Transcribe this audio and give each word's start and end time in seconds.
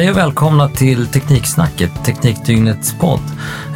Hej 0.00 0.10
och 0.10 0.16
välkomna 0.16 0.68
till 0.68 1.06
Tekniksnacket, 1.06 2.04
Teknikdygnets 2.04 2.94
podd. 3.00 3.20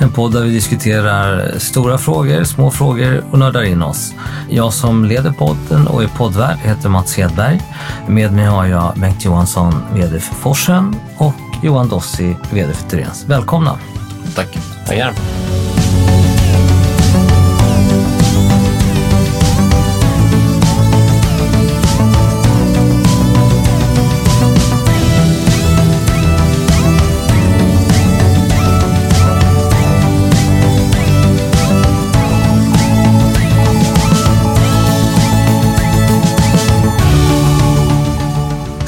En 0.00 0.12
podd 0.12 0.32
där 0.32 0.42
vi 0.42 0.50
diskuterar 0.50 1.58
stora 1.58 1.98
frågor, 1.98 2.44
små 2.44 2.70
frågor 2.70 3.24
och 3.30 3.38
nördar 3.38 3.62
in 3.62 3.82
oss. 3.82 4.14
Jag 4.50 4.72
som 4.72 5.04
leder 5.04 5.32
podden 5.32 5.86
och 5.86 6.02
är 6.02 6.08
poddvärd 6.08 6.58
heter 6.58 6.88
Mats 6.88 7.16
Hedberg. 7.16 7.60
Med 8.08 8.32
mig 8.32 8.44
har 8.44 8.66
jag 8.66 8.92
Bengt 8.96 9.24
Johansson, 9.24 9.74
VD 9.94 10.20
för 10.20 10.34
Forsen 10.34 10.96
och 11.16 11.34
Johan 11.62 11.88
Dossi, 11.88 12.36
VD 12.52 12.72
för 12.74 12.90
Therens. 12.90 13.24
Välkomna! 13.28 13.78
Tack. 14.34 14.58
Tackar. 14.86 15.43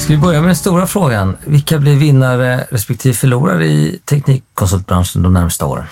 Ska 0.07 0.13
vi 0.13 0.21
börja 0.21 0.39
med 0.39 0.49
den 0.49 0.55
stora 0.55 0.87
frågan? 0.87 1.37
Vilka 1.45 1.79
blir 1.79 1.95
vinnare 1.95 2.67
respektive 2.69 3.13
förlorare 3.13 3.65
i 3.65 3.99
teknikkonsultbranschen 4.05 5.23
de 5.23 5.33
närmsta 5.33 5.65
åren? 5.65 5.85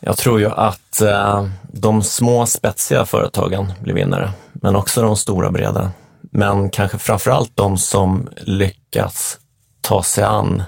Jag 0.00 0.16
tror 0.16 0.40
ju 0.40 0.50
att 0.50 1.00
eh, 1.00 1.46
de 1.62 2.02
små 2.02 2.46
spetsiga 2.46 3.04
företagen 3.04 3.72
blir 3.80 3.94
vinnare, 3.94 4.32
men 4.52 4.76
också 4.76 5.02
de 5.02 5.16
stora 5.16 5.50
breda. 5.50 5.90
Men 6.20 6.70
kanske 6.70 6.98
framförallt 6.98 7.50
de 7.54 7.78
som 7.78 8.28
lyckas 8.36 9.38
ta 9.80 10.02
sig 10.02 10.24
an 10.24 10.62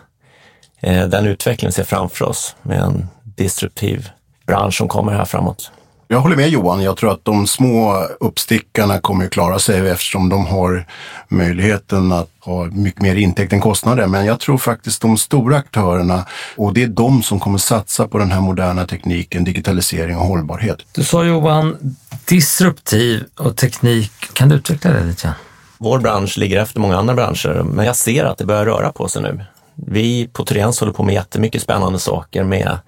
eh, 0.81 1.07
den 1.07 1.27
utveckling 1.27 1.69
vi 1.69 1.73
ser 1.73 1.85
framför 1.85 2.25
oss 2.25 2.57
med 2.63 2.81
en 2.81 3.09
disruptiv 3.25 4.11
bransch 4.47 4.75
som 4.75 4.89
kommer 4.89 5.13
här 5.13 5.25
framåt. 5.25 5.71
Jag 6.13 6.21
håller 6.21 6.37
med 6.37 6.49
Johan. 6.49 6.83
Jag 6.83 6.97
tror 6.97 7.13
att 7.13 7.25
de 7.25 7.47
små 7.47 8.07
uppstickarna 8.21 9.01
kommer 9.01 9.25
att 9.25 9.31
klara 9.31 9.59
sig 9.59 9.89
eftersom 9.89 10.29
de 10.29 10.47
har 10.47 10.87
möjligheten 11.29 12.13
att 12.13 12.31
ha 12.41 12.65
mycket 12.65 13.03
mer 13.03 13.17
intäkt 13.17 13.53
än 13.53 13.61
kostnader. 13.61 14.07
Men 14.07 14.25
jag 14.25 14.41
tror 14.41 14.59
faktiskt 14.59 15.03
de 15.03 15.19
stora 15.19 15.57
aktörerna 15.57 16.27
och 16.57 16.75
det 16.75 16.83
är 16.83 16.89
de 16.89 17.23
som 17.23 17.41
kommer 17.41 17.59
satsa 17.59 18.09
på 18.09 18.19
den 18.19 18.31
här 18.31 18.41
moderna 18.41 18.87
tekniken, 18.87 19.45
digitalisering 19.45 20.17
och 20.17 20.27
hållbarhet. 20.27 20.79
Du 20.93 21.05
sa 21.05 21.25
Johan, 21.25 21.97
disruptiv 22.25 23.25
och 23.39 23.57
teknik. 23.57 24.13
Kan 24.33 24.49
du 24.49 24.55
utveckla 24.55 24.91
det 24.91 25.05
lite? 25.05 25.35
Vår 25.79 25.99
bransch 25.99 26.39
ligger 26.39 26.63
efter 26.63 26.81
många 26.81 26.97
andra 26.97 27.15
branscher, 27.15 27.63
men 27.63 27.87
jag 27.87 27.97
ser 27.97 28.25
att 28.25 28.39
det 28.39 28.45
börjar 28.45 28.65
röra 28.65 28.93
på 28.93 29.09
sig 29.09 29.23
nu. 29.23 29.45
Vi 29.75 30.29
på 30.33 30.45
Thorens 30.45 30.81
håller 30.81 30.93
på 30.93 31.03
med 31.03 31.15
jättemycket 31.15 31.63
spännande 31.63 31.99
saker 31.99 32.45
med 32.45 32.79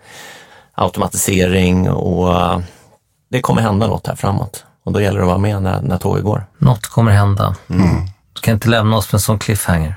automatisering 0.74 1.90
och 1.90 2.62
det 3.32 3.40
kommer 3.40 3.62
hända 3.62 3.86
något 3.86 4.06
här 4.06 4.14
framåt. 4.14 4.64
Och 4.84 4.92
då 4.92 5.00
gäller 5.00 5.18
det 5.18 5.24
att 5.24 5.28
vara 5.28 5.38
med 5.38 5.62
när, 5.62 5.80
när 5.80 5.98
tåget 5.98 6.24
går. 6.24 6.46
Något 6.58 6.86
kommer 6.86 7.12
hända. 7.12 7.56
Mm. 7.70 8.06
Du 8.32 8.40
kan 8.40 8.54
inte 8.54 8.68
lämna 8.68 8.96
oss 8.96 9.12
med 9.12 9.14
en 9.14 9.20
sån 9.20 9.38
cliffhanger. 9.38 9.94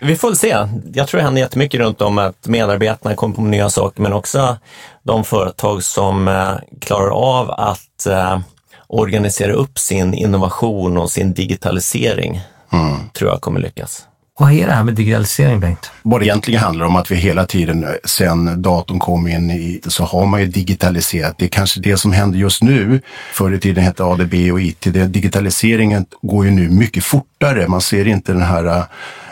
Vi 0.00 0.16
får 0.16 0.34
se. 0.34 0.68
Jag 0.92 1.08
tror 1.08 1.18
det 1.18 1.24
händer 1.24 1.42
jättemycket 1.42 1.80
runt 1.80 2.00
om 2.00 2.18
att 2.18 2.46
medarbetarna 2.46 3.14
kommer 3.14 3.34
på 3.34 3.42
nya 3.42 3.70
saker, 3.70 4.02
men 4.02 4.12
också 4.12 4.56
de 5.02 5.24
företag 5.24 5.82
som 5.82 6.28
eh, 6.28 6.54
klarar 6.80 7.10
av 7.10 7.50
att 7.50 8.06
eh, 8.06 8.38
organisera 8.86 9.52
upp 9.52 9.78
sin 9.78 10.14
innovation 10.14 10.96
och 10.96 11.10
sin 11.10 11.32
digitalisering, 11.32 12.40
mm. 12.72 13.10
tror 13.12 13.30
jag 13.30 13.40
kommer 13.40 13.60
lyckas. 13.60 14.06
Vad 14.38 14.52
är 14.52 14.66
det 14.66 14.72
här 14.72 14.84
med 14.84 14.94
digitalisering, 14.94 15.60
Bengt? 15.60 15.90
Vad 16.02 16.20
det 16.20 16.26
egentligen 16.26 16.60
handlar 16.60 16.86
om 16.86 16.96
att 16.96 17.10
vi 17.10 17.16
hela 17.16 17.46
tiden 17.46 17.86
sen 18.04 18.62
datorn 18.62 18.98
kom 18.98 19.28
in 19.28 19.50
i, 19.50 19.80
så 19.86 20.04
har 20.04 20.26
man 20.26 20.40
ju 20.40 20.46
digitaliserat. 20.46 21.34
Det 21.38 21.44
är 21.44 21.48
kanske 21.48 21.80
det 21.80 21.96
som 21.96 22.12
händer 22.12 22.38
just 22.38 22.62
nu. 22.62 23.00
Förr 23.32 23.52
i 23.52 23.58
tiden 23.58 23.84
hette 23.84 24.04
ADB 24.04 24.34
och 24.52 24.60
IT. 24.60 24.80
Det, 24.80 25.06
digitaliseringen 25.06 26.06
går 26.22 26.44
ju 26.44 26.50
nu 26.50 26.68
mycket 26.68 27.04
fortare. 27.04 27.68
Man 27.68 27.80
ser 27.80 28.08
inte 28.08 28.32
den 28.32 28.42
här 28.42 28.84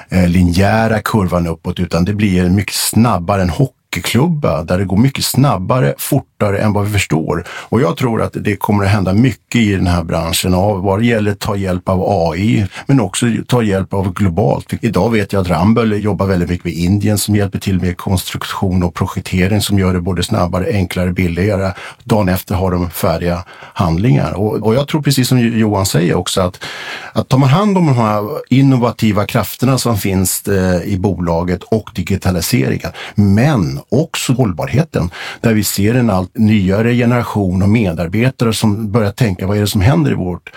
eh, 0.09 0.29
linjära 0.29 1.01
kurvan 1.03 1.47
uppåt 1.47 1.81
utan 1.81 2.05
det 2.05 2.15
blir 2.15 2.51
mycket 2.51 2.75
snabbare 2.75 3.43
än 3.43 3.51
hockey 3.51 3.80
hockeyklubba 3.91 4.65
där 4.65 4.79
det 4.79 4.85
går 4.85 4.97
mycket 4.97 5.25
snabbare, 5.25 5.95
fortare 5.99 6.59
än 6.59 6.73
vad 6.73 6.85
vi 6.85 6.93
förstår. 6.93 7.45
Och 7.49 7.81
jag 7.81 7.97
tror 7.97 8.23
att 8.23 8.37
det 8.41 8.57
kommer 8.57 8.85
att 8.85 8.91
hända 8.91 9.13
mycket 9.13 9.61
i 9.61 9.73
den 9.73 9.87
här 9.87 10.05
branschen 10.05 10.55
av 10.55 10.83
vad 10.83 10.99
det 11.01 11.07
gäller 11.07 11.33
att 11.33 11.39
ta 11.39 11.57
hjälp 11.57 11.89
av 11.89 12.03
AI, 12.09 12.67
men 12.87 13.01
också 13.01 13.27
ta 13.47 13.63
hjälp 13.63 13.95
av 13.95 14.13
globalt. 14.13 14.73
Idag 14.81 15.11
vet 15.11 15.33
jag 15.33 15.41
att 15.41 15.49
Ramboll 15.49 15.93
jobbar 16.03 16.27
väldigt 16.27 16.49
mycket 16.49 16.65
med 16.65 16.75
Indien 16.75 17.19
som 17.19 17.37
hjälper 17.37 17.59
till 17.59 17.81
med 17.81 17.97
konstruktion 17.97 18.83
och 18.83 18.95
projektering 18.95 19.61
som 19.61 19.79
gör 19.79 19.95
det 19.95 20.01
både 20.01 20.23
snabbare, 20.23 20.67
enklare, 20.73 21.13
billigare. 21.13 21.73
Dagen 22.05 22.29
efter 22.29 22.55
har 22.55 22.71
de 22.71 22.91
färdiga 22.91 23.45
handlingar. 23.75 24.33
Och, 24.33 24.67
och 24.67 24.75
jag 24.75 24.89
tror 24.89 25.03
precis 25.03 25.29
som 25.29 25.39
Johan 25.39 25.87
säger 25.87 26.15
också 26.15 26.41
att, 26.41 26.65
att 27.13 27.29
tar 27.29 27.39
man 27.39 27.49
hand 27.49 27.79
om 27.79 27.87
de 27.87 27.97
här 27.97 28.23
innovativa 28.49 29.27
krafterna 29.27 29.79
som 29.79 29.99
finns 29.99 30.49
eh, 30.49 30.83
i 30.83 30.99
bolaget 30.99 31.63
och 31.63 31.91
digitaliseringen, 31.95 32.91
men 33.15 33.80
också 33.89 34.33
hållbarheten. 34.33 35.11
Där 35.41 35.55
vi 35.55 35.65
ser 35.65 35.95
en 35.95 36.11
allt 36.11 36.39
nyare 36.39 36.95
generation 36.95 37.63
av 37.63 37.69
medarbetare 37.69 38.53
som 38.53 38.93
börjar 38.93 39.13
tänka 39.13 39.47
vad 39.47 39.57
är 39.57 39.61
det 39.61 39.67
som 39.67 39.81
händer 39.81 40.11
i 40.11 40.15
vårt 40.15 40.51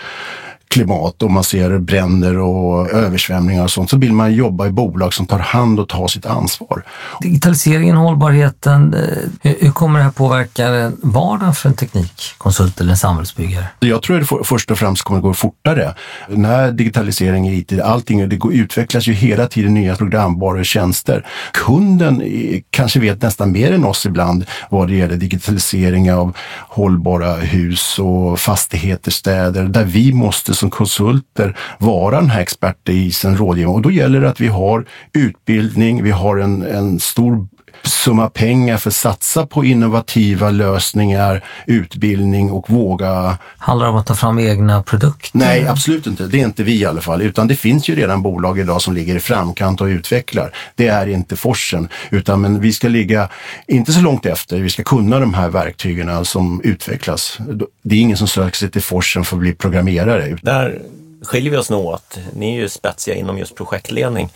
klimat 0.73 1.23
och 1.23 1.31
man 1.31 1.43
ser 1.43 1.79
bränder 1.79 2.37
och 2.37 2.91
översvämningar 2.91 3.63
och 3.63 3.71
sånt 3.71 3.89
så 3.89 3.97
vill 3.97 4.13
man 4.13 4.33
jobba 4.33 4.67
i 4.67 4.71
bolag 4.71 5.13
som 5.13 5.25
tar 5.25 5.39
hand 5.39 5.79
och 5.79 5.89
tar 5.89 6.07
sitt 6.07 6.25
ansvar. 6.25 6.83
Digitaliseringen, 7.21 7.95
hållbarheten, 7.95 8.93
eh, 9.41 9.51
hur 9.59 9.71
kommer 9.71 9.99
det 9.99 10.05
här 10.05 10.11
påverka 10.11 10.91
vardagen 11.01 11.53
för 11.53 11.69
en 11.69 11.75
teknikkonsult 11.75 12.81
eller 12.81 12.91
en 12.91 12.97
samhällsbyggare? 12.97 13.65
Jag 13.79 14.01
tror 14.01 14.21
att 14.21 14.29
det 14.29 14.37
först 14.43 14.71
och 14.71 14.77
främst 14.77 15.03
kommer 15.03 15.17
att 15.17 15.23
gå 15.23 15.33
fortare. 15.33 15.95
När 16.27 16.71
digitalisering 16.71 17.49
IT, 17.49 17.81
allting 17.81 18.29
det 18.29 18.39
utvecklas 18.51 19.07
ju 19.07 19.13
hela 19.13 19.47
tiden 19.47 19.73
nya 19.73 19.95
programvaror 19.95 20.59
och 20.59 20.65
tjänster. 20.65 21.25
Kunden 21.53 22.23
kanske 22.69 22.99
vet 22.99 23.21
nästan 23.21 23.51
mer 23.51 23.71
än 23.71 23.85
oss 23.85 24.05
ibland 24.05 24.45
vad 24.69 24.87
det 24.87 24.95
gäller 24.95 25.15
digitalisering 25.15 26.13
av 26.13 26.37
hållbara 26.69 27.35
hus 27.35 27.99
och 27.99 28.39
fastigheter, 28.39 29.11
städer, 29.11 29.63
där 29.63 29.83
vi 29.83 30.13
måste 30.13 30.53
som 30.63 30.69
konsulter 30.69 31.57
vara 31.79 32.15
den 32.15 32.29
här 32.29 32.41
expertisen, 32.41 33.37
rådgivaren. 33.37 33.75
Och 33.75 33.81
då 33.81 33.91
gäller 33.91 34.21
det 34.21 34.29
att 34.29 34.39
vi 34.39 34.47
har 34.47 34.85
utbildning, 35.13 36.03
vi 36.03 36.11
har 36.11 36.37
en, 36.37 36.61
en 36.61 36.99
stor 36.99 37.47
summa 37.83 38.29
pengar 38.29 38.77
för 38.77 38.89
att 38.89 38.95
satsa 38.95 39.45
på 39.45 39.65
innovativa 39.65 40.49
lösningar, 40.49 41.43
utbildning 41.67 42.51
och 42.51 42.69
våga... 42.69 43.37
Handlar 43.57 43.85
det 43.85 43.91
om 43.91 43.97
att 43.97 44.05
ta 44.07 44.15
fram 44.15 44.39
egna 44.39 44.83
produkter? 44.83 45.29
Nej, 45.33 45.67
absolut 45.67 46.07
inte. 46.07 46.27
Det 46.27 46.41
är 46.41 46.45
inte 46.45 46.63
vi 46.63 46.79
i 46.79 46.85
alla 46.85 47.01
fall, 47.01 47.21
utan 47.21 47.47
det 47.47 47.55
finns 47.55 47.89
ju 47.89 47.95
redan 47.95 48.21
bolag 48.21 48.59
idag 48.59 48.81
som 48.81 48.93
ligger 48.93 49.15
i 49.15 49.19
framkant 49.19 49.81
och 49.81 49.85
utvecklar. 49.85 50.55
Det 50.75 50.87
är 50.87 51.07
inte 51.07 51.35
Forsen, 51.35 51.87
utan 52.09 52.41
men 52.41 52.59
vi 52.59 52.73
ska 52.73 52.87
ligga 52.87 53.29
inte 53.67 53.93
så 53.93 54.01
långt 54.01 54.25
efter. 54.25 54.59
Vi 54.59 54.69
ska 54.69 54.83
kunna 54.83 55.19
de 55.19 55.33
här 55.33 55.49
verktygen 55.49 56.25
som 56.25 56.61
utvecklas. 56.63 57.37
Det 57.83 57.95
är 57.95 57.99
ingen 57.99 58.17
som 58.17 58.27
söker 58.27 58.57
sig 58.57 58.71
till 58.71 58.81
Forsen 58.81 59.25
för 59.25 59.35
att 59.35 59.39
bli 59.39 59.53
programmerare. 59.53 60.37
Där 60.41 60.81
skiljer 61.23 61.51
vi 61.51 61.57
oss 61.57 61.69
nog 61.69 61.85
åt. 61.85 62.17
Ni 62.33 62.55
är 62.55 62.59
ju 62.59 62.69
spetsiga 62.69 63.15
inom 63.15 63.37
just 63.37 63.55
projektledning. 63.55 64.29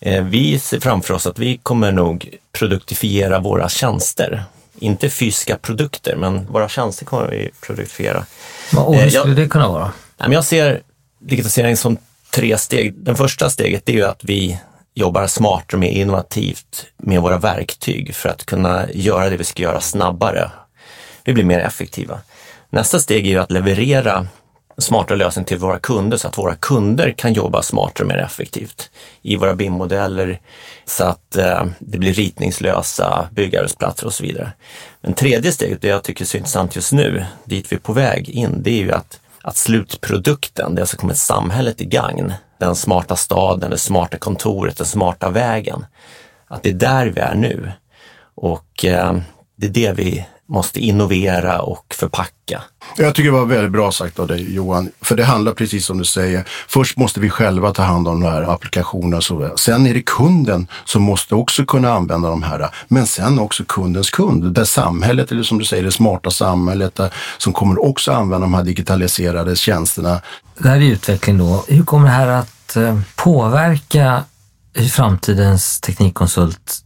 Mm. 0.00 0.30
Vi 0.30 0.58
ser 0.58 0.80
framför 0.80 1.14
oss 1.14 1.26
att 1.26 1.38
vi 1.38 1.56
kommer 1.56 1.92
nog 1.92 2.38
produktifiera 2.52 3.40
våra 3.40 3.68
tjänster. 3.68 4.44
Inte 4.78 5.10
fysiska 5.10 5.56
produkter, 5.56 6.16
men 6.16 6.46
våra 6.46 6.68
tjänster 6.68 7.04
kommer 7.04 7.30
vi 7.30 7.50
produktifiera. 7.60 8.26
Vad 8.72 8.94
eh, 8.94 9.08
skulle 9.08 9.34
det 9.34 9.48
kunna 9.48 9.68
vara? 9.68 9.92
Jag 10.16 10.44
ser 10.44 10.80
digitalisering 11.18 11.76
som 11.76 11.96
tre 12.30 12.58
steg. 12.58 12.94
Det 12.94 13.14
första 13.14 13.50
steget 13.50 13.88
är 13.88 13.92
ju 13.92 14.04
att 14.04 14.24
vi 14.24 14.58
jobbar 14.94 15.26
smartare 15.26 15.76
och 15.76 15.80
mer 15.80 15.90
innovativt 15.90 16.86
med 16.96 17.22
våra 17.22 17.38
verktyg 17.38 18.14
för 18.14 18.28
att 18.28 18.46
kunna 18.46 18.86
göra 18.92 19.30
det 19.30 19.36
vi 19.36 19.44
ska 19.44 19.62
göra 19.62 19.80
snabbare. 19.80 20.50
Vi 21.24 21.32
blir 21.32 21.44
mer 21.44 21.60
effektiva. 21.60 22.20
Nästa 22.70 23.00
steg 23.00 23.26
är 23.26 23.30
ju 23.30 23.38
att 23.38 23.50
leverera 23.50 24.26
smarta 24.78 25.14
lösning 25.14 25.44
till 25.44 25.58
våra 25.58 25.78
kunder 25.78 26.16
så 26.16 26.28
att 26.28 26.38
våra 26.38 26.54
kunder 26.54 27.14
kan 27.16 27.32
jobba 27.32 27.62
smartare 27.62 28.04
och 28.04 28.08
mer 28.08 28.18
effektivt 28.18 28.90
i 29.22 29.36
våra 29.36 29.54
BIM-modeller 29.54 30.40
så 30.84 31.04
att 31.04 31.36
eh, 31.36 31.64
det 31.78 31.98
blir 31.98 32.12
ritningslösa 32.12 33.28
byggarbetsplatser 33.32 34.06
och 34.06 34.14
så 34.14 34.22
vidare. 34.22 34.52
Men 35.00 35.14
tredje 35.14 35.52
steget, 35.52 35.82
det 35.82 35.88
jag 35.88 36.02
tycker 36.02 36.24
är 36.24 36.26
så 36.26 36.36
intressant 36.36 36.76
just 36.76 36.92
nu, 36.92 37.24
dit 37.44 37.72
vi 37.72 37.76
är 37.76 37.80
på 37.80 37.92
väg 37.92 38.28
in, 38.28 38.62
det 38.62 38.70
är 38.70 38.82
ju 38.82 38.92
att, 38.92 39.20
att 39.42 39.56
slutprodukten, 39.56 40.74
det 40.74 40.76
som 40.76 40.82
alltså 40.82 40.96
kommer 40.96 41.14
samhället 41.14 41.80
i 41.80 41.84
gagn, 41.84 42.32
den 42.58 42.76
smarta 42.76 43.16
staden, 43.16 43.70
det 43.70 43.78
smarta 43.78 44.18
kontoret, 44.18 44.76
den 44.76 44.86
smarta 44.86 45.30
vägen, 45.30 45.86
att 46.46 46.62
det 46.62 46.68
är 46.68 46.74
där 46.74 47.06
vi 47.06 47.20
är 47.20 47.34
nu. 47.34 47.72
Och 48.34 48.84
eh, 48.84 49.16
det 49.56 49.66
är 49.66 49.70
det 49.70 49.92
vi 49.92 50.26
måste 50.52 50.80
innovera 50.80 51.60
och 51.60 51.94
förpacka. 51.98 52.62
Jag 52.96 53.14
tycker 53.14 53.30
det 53.30 53.36
var 53.38 53.46
väldigt 53.46 53.72
bra 53.72 53.92
sagt 53.92 54.18
av 54.18 54.26
dig 54.26 54.54
Johan, 54.54 54.90
för 55.00 55.16
det 55.16 55.24
handlar 55.24 55.52
precis 55.52 55.86
som 55.86 55.98
du 55.98 56.04
säger. 56.04 56.48
Först 56.68 56.96
måste 56.96 57.20
vi 57.20 57.30
själva 57.30 57.72
ta 57.72 57.82
hand 57.82 58.08
om 58.08 58.20
de 58.20 58.28
här 58.28 58.42
applikationerna. 58.42 59.20
Så 59.20 59.52
sen 59.56 59.86
är 59.86 59.94
det 59.94 60.02
kunden 60.02 60.66
som 60.84 61.02
måste 61.02 61.34
också 61.34 61.64
kunna 61.64 61.92
använda 61.92 62.28
de 62.28 62.42
här, 62.42 62.70
men 62.88 63.06
sen 63.06 63.38
också 63.38 63.64
kundens 63.64 64.10
kund, 64.10 64.54
där 64.54 64.64
samhället, 64.64 65.32
eller 65.32 65.42
som 65.42 65.58
du 65.58 65.64
säger, 65.64 65.82
det 65.82 65.92
smarta 65.92 66.30
samhället, 66.30 66.94
där, 66.94 67.12
som 67.38 67.52
kommer 67.52 67.84
också 67.84 68.12
använda 68.12 68.44
de 68.44 68.54
här 68.54 68.64
digitaliserade 68.64 69.56
tjänsterna. 69.56 70.20
Det 70.58 70.68
här 70.68 70.76
är 70.76 70.80
utveckling 70.80 71.38
då. 71.38 71.64
Hur 71.68 71.84
kommer 71.84 72.04
det 72.04 72.12
här 72.12 72.28
att 72.28 72.76
eh, 72.76 72.98
påverka 73.16 74.24
hur 74.74 74.88
framtidens 74.88 75.80
teknikkonsult 75.80 76.78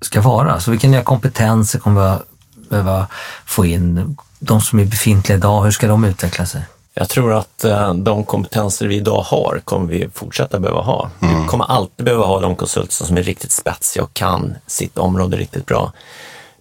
ska 0.00 0.20
vara? 0.20 0.60
Så 0.60 0.70
vilka 0.70 0.88
nya 0.88 1.02
kompetenser 1.02 1.78
kommer 1.78 2.14
vi 2.14 2.31
behöva 2.72 3.06
få 3.46 3.66
in? 3.66 4.16
De 4.38 4.60
som 4.60 4.78
är 4.78 4.84
befintliga 4.84 5.38
idag, 5.38 5.62
hur 5.62 5.70
ska 5.70 5.86
de 5.86 6.04
utveckla 6.04 6.46
sig? 6.46 6.62
Jag 6.94 7.08
tror 7.08 7.32
att 7.32 7.64
eh, 7.64 7.94
de 7.94 8.24
kompetenser 8.24 8.86
vi 8.86 8.96
idag 8.96 9.20
har 9.20 9.60
kommer 9.64 9.88
vi 9.88 10.08
fortsätta 10.14 10.60
behöva 10.60 10.80
ha. 10.80 11.10
Mm. 11.22 11.42
Vi 11.42 11.48
kommer 11.48 11.64
alltid 11.64 12.04
behöva 12.04 12.24
ha 12.24 12.40
de 12.40 12.56
konsulter 12.56 13.04
som 13.04 13.16
är 13.16 13.22
riktigt 13.22 13.52
spetsiga 13.52 14.04
och 14.04 14.14
kan 14.14 14.54
sitt 14.66 14.98
område 14.98 15.36
riktigt 15.36 15.66
bra. 15.66 15.92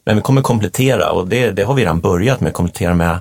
Men 0.05 0.15
vi 0.15 0.21
kommer 0.21 0.41
komplettera 0.41 1.11
och 1.11 1.27
det, 1.27 1.51
det 1.51 1.63
har 1.63 1.73
vi 1.73 1.81
redan 1.81 1.99
börjat 1.99 2.39
med, 2.39 2.53
komplettera 2.53 2.93
med 2.93 3.19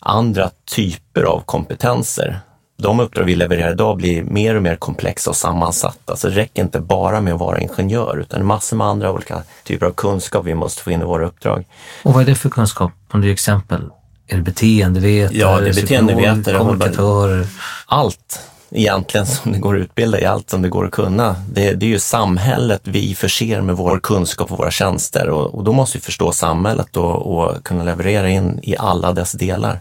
andra 0.00 0.50
typer 0.70 1.22
av 1.22 1.42
kompetenser 1.44 2.40
de 2.82 3.00
uppdrag 3.00 3.24
vi 3.24 3.36
levererar 3.36 3.72
idag 3.72 3.96
blir 3.96 4.22
mer 4.22 4.54
och 4.54 4.62
mer 4.62 4.76
komplexa 4.76 5.30
och 5.30 5.36
sammansatta. 5.36 6.16
Så 6.16 6.28
det 6.28 6.34
räcker 6.34 6.62
inte 6.62 6.80
bara 6.80 7.20
med 7.20 7.34
att 7.34 7.40
vara 7.40 7.60
ingenjör 7.60 8.18
utan 8.20 8.46
massor 8.46 8.76
med 8.76 8.86
andra 8.86 9.12
olika 9.12 9.42
typer 9.64 9.86
av 9.86 9.90
kunskap 9.90 10.46
vi 10.46 10.54
måste 10.54 10.82
få 10.82 10.90
in 10.90 11.00
i 11.00 11.04
våra 11.04 11.26
uppdrag. 11.26 11.64
Och 12.02 12.14
vad 12.14 12.22
är 12.22 12.26
det 12.26 12.34
för 12.34 12.50
kunskap? 12.50 12.92
Om 13.10 13.20
du 13.20 13.26
ger 13.26 13.32
exempel. 13.32 13.82
Är 14.26 14.36
det 14.36 14.42
beteendevetare? 14.42 15.38
Ja, 15.38 15.60
det 15.60 15.68
är 15.68 15.74
beteendevetare. 15.74 16.58
Kommunikatörer? 16.58 17.46
Allt 17.86 18.40
egentligen 18.70 19.26
som 19.26 19.52
det 19.52 19.58
går 19.58 19.76
att 19.76 19.80
utbilda 19.80 20.20
i, 20.20 20.24
allt 20.24 20.50
som 20.50 20.62
det 20.62 20.68
går 20.68 20.86
att 20.86 20.90
kunna. 20.90 21.36
Det, 21.52 21.72
det 21.72 21.86
är 21.86 21.90
ju 21.90 21.98
samhället 21.98 22.80
vi 22.84 23.14
förser 23.14 23.60
med 23.60 23.76
vår 23.76 24.00
kunskap 24.00 24.52
och 24.52 24.58
våra 24.58 24.70
tjänster 24.70 25.28
och, 25.28 25.54
och 25.54 25.64
då 25.64 25.72
måste 25.72 25.98
vi 25.98 26.02
förstå 26.02 26.32
samhället 26.32 26.96
och, 26.96 27.38
och 27.38 27.64
kunna 27.64 27.84
leverera 27.84 28.28
in 28.28 28.60
i 28.62 28.76
alla 28.76 29.12
dess 29.12 29.32
delar. 29.32 29.80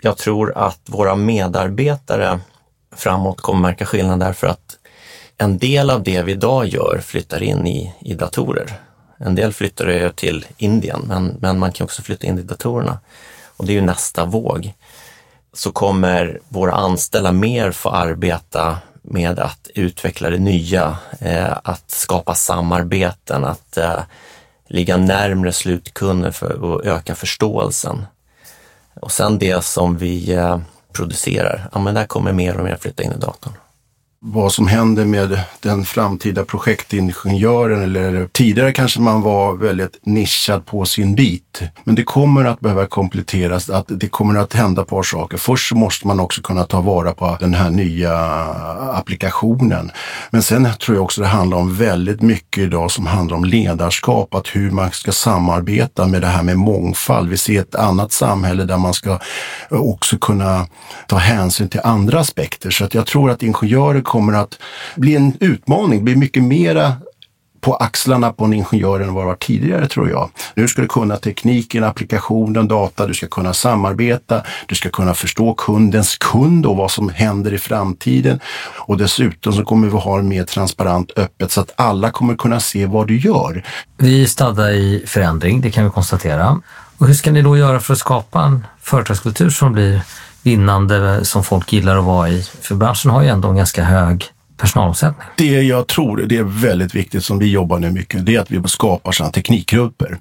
Jag 0.00 0.16
tror 0.16 0.52
att 0.56 0.80
våra 0.86 1.14
medarbetare 1.14 2.40
framåt 2.96 3.40
kommer 3.40 3.60
märka 3.60 3.86
skillnad 3.86 4.20
därför 4.20 4.46
att 4.46 4.78
en 5.38 5.58
del 5.58 5.90
av 5.90 6.02
det 6.02 6.22
vi 6.22 6.32
idag 6.32 6.66
gör 6.66 7.00
flyttar 7.04 7.42
in 7.42 7.66
i, 7.66 7.94
i 8.00 8.14
datorer. 8.14 8.80
En 9.18 9.34
del 9.34 9.52
flyttar 9.52 9.86
det 9.86 10.16
till 10.16 10.46
Indien, 10.56 11.04
men, 11.06 11.36
men 11.40 11.58
man 11.58 11.72
kan 11.72 11.84
också 11.84 12.02
flytta 12.02 12.26
in 12.26 12.38
i 12.38 12.42
datorerna. 12.42 12.98
Och 13.56 13.66
det 13.66 13.72
är 13.72 13.74
ju 13.74 13.80
nästa 13.80 14.24
våg. 14.24 14.72
Så 15.52 15.72
kommer 15.72 16.40
våra 16.48 16.72
anställda 16.72 17.32
mer 17.32 17.72
få 17.72 17.90
arbeta 17.90 18.78
med 19.02 19.38
att 19.38 19.70
utveckla 19.74 20.30
det 20.30 20.38
nya, 20.38 20.96
eh, 21.20 21.56
att 21.64 21.90
skapa 21.90 22.34
samarbeten, 22.34 23.44
att 23.44 23.76
eh, 23.76 24.00
ligga 24.68 24.96
närmre 24.96 25.52
slutkunder 25.52 26.30
för 26.30 26.78
att 26.78 26.86
öka 26.86 27.14
förståelsen. 27.14 28.06
Och 29.00 29.12
sen 29.12 29.38
det 29.38 29.64
som 29.64 29.98
vi 29.98 30.32
eh, 30.32 30.58
producerar, 30.92 31.68
ja 31.72 31.80
men 31.80 31.94
där 31.94 32.04
kommer 32.04 32.32
mer 32.32 32.56
och 32.56 32.64
mer 32.64 32.76
flytta 32.76 33.02
in 33.02 33.12
i 33.12 33.16
datorn 33.16 33.52
vad 34.20 34.52
som 34.52 34.66
händer 34.66 35.04
med 35.04 35.40
den 35.60 35.84
framtida 35.84 36.44
projektingenjören 36.44 37.82
eller 37.82 38.26
tidigare 38.32 38.72
kanske 38.72 39.00
man 39.00 39.22
var 39.22 39.54
väldigt 39.54 39.98
nischad 40.02 40.66
på 40.66 40.84
sin 40.84 41.14
bit. 41.14 41.62
Men 41.84 41.94
det 41.94 42.02
kommer 42.02 42.44
att 42.44 42.60
behöva 42.60 42.86
kompletteras, 42.86 43.70
att 43.70 43.84
det 43.88 44.08
kommer 44.08 44.40
att 44.40 44.52
hända 44.52 44.82
ett 44.82 44.88
par 44.88 45.02
saker. 45.02 45.36
Först 45.36 45.68
så 45.68 45.74
måste 45.76 46.06
man 46.06 46.20
också 46.20 46.42
kunna 46.42 46.64
ta 46.64 46.80
vara 46.80 47.12
på 47.12 47.36
den 47.40 47.54
här 47.54 47.70
nya 47.70 48.16
applikationen. 48.92 49.90
Men 50.30 50.42
sen 50.42 50.68
tror 50.80 50.96
jag 50.96 51.04
också 51.04 51.20
det 51.20 51.26
handlar 51.26 51.58
om 51.58 51.76
väldigt 51.76 52.22
mycket 52.22 52.62
idag 52.62 52.90
som 52.90 53.06
handlar 53.06 53.36
om 53.36 53.44
ledarskap, 53.44 54.34
att 54.34 54.46
hur 54.46 54.70
man 54.70 54.90
ska 54.90 55.12
samarbeta 55.12 56.06
med 56.06 56.20
det 56.20 56.26
här 56.26 56.42
med 56.42 56.58
mångfald. 56.58 57.28
Vi 57.28 57.36
ser 57.36 57.60
ett 57.60 57.74
annat 57.74 58.12
samhälle 58.12 58.64
där 58.64 58.78
man 58.78 58.94
ska 58.94 59.18
också 59.70 60.18
kunna 60.18 60.66
ta 61.06 61.16
hänsyn 61.16 61.68
till 61.68 61.80
andra 61.84 62.20
aspekter. 62.20 62.70
Så 62.70 62.84
att 62.84 62.94
jag 62.94 63.06
tror 63.06 63.30
att 63.30 63.42
ingenjörer 63.42 64.07
kommer 64.08 64.32
att 64.32 64.58
bli 64.96 65.16
en 65.16 65.36
utmaning, 65.40 66.04
bli 66.04 66.16
mycket 66.16 66.42
mera 66.42 66.92
på 67.60 67.74
axlarna 67.74 68.32
på 68.32 68.44
en 68.44 68.52
ingenjör 68.52 69.00
än 69.00 69.14
vad 69.14 69.24
det 69.24 69.26
var 69.26 69.34
tidigare 69.34 69.88
tror 69.88 70.10
jag. 70.10 70.30
Nu 70.54 70.68
ska 70.68 70.82
du 70.82 70.88
kunna 70.88 71.16
tekniken, 71.16 71.84
applikationen, 71.84 72.68
data, 72.68 73.06
du 73.06 73.14
ska 73.14 73.26
kunna 73.26 73.54
samarbeta, 73.54 74.42
du 74.66 74.74
ska 74.74 74.90
kunna 74.90 75.14
förstå 75.14 75.54
kundens 75.54 76.16
kund 76.16 76.66
och 76.66 76.76
vad 76.76 76.90
som 76.90 77.08
händer 77.08 77.54
i 77.54 77.58
framtiden. 77.58 78.40
Och 78.76 78.96
dessutom 78.96 79.52
så 79.52 79.64
kommer 79.64 79.88
vi 79.88 79.96
ha 79.96 80.22
mer 80.22 80.44
transparent 80.44 81.10
öppet 81.16 81.50
så 81.50 81.60
att 81.60 81.72
alla 81.76 82.10
kommer 82.10 82.36
kunna 82.36 82.60
se 82.60 82.86
vad 82.86 83.06
du 83.08 83.18
gör. 83.18 83.64
Vi 83.96 84.22
är 84.22 84.26
stadda 84.26 84.72
i 84.72 85.04
förändring, 85.06 85.60
det 85.60 85.70
kan 85.70 85.84
vi 85.84 85.90
konstatera. 85.90 86.60
Och 86.98 87.06
hur 87.06 87.14
ska 87.14 87.32
ni 87.32 87.42
då 87.42 87.56
göra 87.56 87.80
för 87.80 87.92
att 87.92 87.98
skapa 87.98 88.42
en 88.42 88.66
företagskultur 88.80 89.50
som 89.50 89.72
blir 89.72 90.02
vinnande 90.42 91.24
som 91.24 91.44
folk 91.44 91.72
gillar 91.72 91.98
att 91.98 92.04
vara 92.04 92.28
i. 92.28 92.42
För 92.42 92.74
branschen 92.74 93.10
har 93.10 93.22
ju 93.22 93.28
ändå 93.28 93.48
en 93.48 93.56
ganska 93.56 93.84
hög 93.84 94.32
personalomsättning. 94.58 95.28
Det 95.36 95.62
jag 95.62 95.86
tror 95.86 96.16
det 96.16 96.36
är 96.36 96.42
väldigt 96.42 96.94
viktigt 96.94 97.24
som 97.24 97.38
vi 97.38 97.46
jobbar 97.50 97.78
nu 97.78 97.90
mycket, 97.90 98.26
det 98.26 98.34
är 98.34 98.40
att 98.40 98.50
vi 98.50 98.68
skapar 98.68 99.12
sådana 99.12 99.32
teknikgrupper 99.32 100.18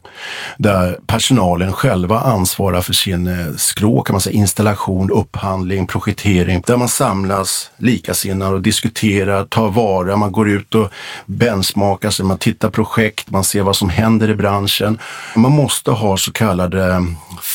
där 0.57 0.99
personalen 1.07 1.73
själva 1.73 2.19
ansvarar 2.19 2.81
för 2.81 2.93
sin 2.93 3.27
eh, 3.27 3.55
skrå, 3.57 4.01
kan 4.01 4.13
man 4.13 4.21
säga, 4.21 4.35
installation, 4.35 5.11
upphandling, 5.11 5.87
projektering, 5.87 6.63
där 6.67 6.77
man 6.77 6.89
samlas 6.89 7.71
likasinnade 7.77 8.55
och 8.55 8.61
diskuterar, 8.61 9.45
tar 9.45 9.69
vara, 9.69 10.15
man 10.15 10.31
går 10.31 10.49
ut 10.49 10.75
och 10.75 10.91
benchmarkar 11.25 12.09
sig, 12.09 12.25
man 12.25 12.37
tittar 12.37 12.69
projekt, 12.69 13.29
man 13.29 13.43
ser 13.43 13.61
vad 13.61 13.75
som 13.75 13.89
händer 13.89 14.29
i 14.29 14.35
branschen. 14.35 14.99
Man 15.35 15.51
måste 15.51 15.91
ha 15.91 16.17
så 16.17 16.31
kallade 16.31 16.93
eh, 16.93 17.01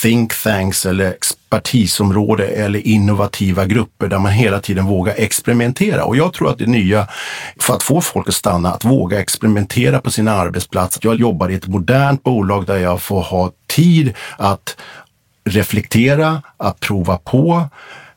think 0.03 0.43
tanks 0.43 0.87
eller 0.87 1.15
expertisområde 1.53 2.47
eller 2.47 2.87
innovativa 2.87 3.67
grupper 3.67 4.09
där 4.09 4.19
man 4.19 4.33
hela 4.33 4.61
tiden 4.61 4.87
vågar 4.87 5.15
experimentera. 5.17 6.05
Och 6.05 6.17
jag 6.17 6.33
tror 6.33 6.51
att 6.51 6.59
det 6.59 6.67
nya 6.67 7.09
för 7.61 7.75
att 7.75 7.83
få 7.83 8.01
folk 8.01 8.29
att 8.29 8.35
stanna, 8.35 8.73
att 8.73 8.85
våga 8.85 9.21
experimentera 9.21 10.01
på 10.01 10.11
sin 10.11 10.29
arbetsplats. 10.29 10.99
Jag 11.03 11.15
jobbar 11.15 11.49
i 11.49 11.55
ett 11.55 11.67
modernt 11.67 12.23
bolag 12.23 12.67
där 12.67 12.77
jag 12.77 13.03
får 13.03 13.23
ha 13.23 13.53
tid 13.67 14.15
att 14.39 14.77
reflektera, 15.45 16.43
att 16.57 16.81
prova 16.81 17.19
på, 17.19 17.69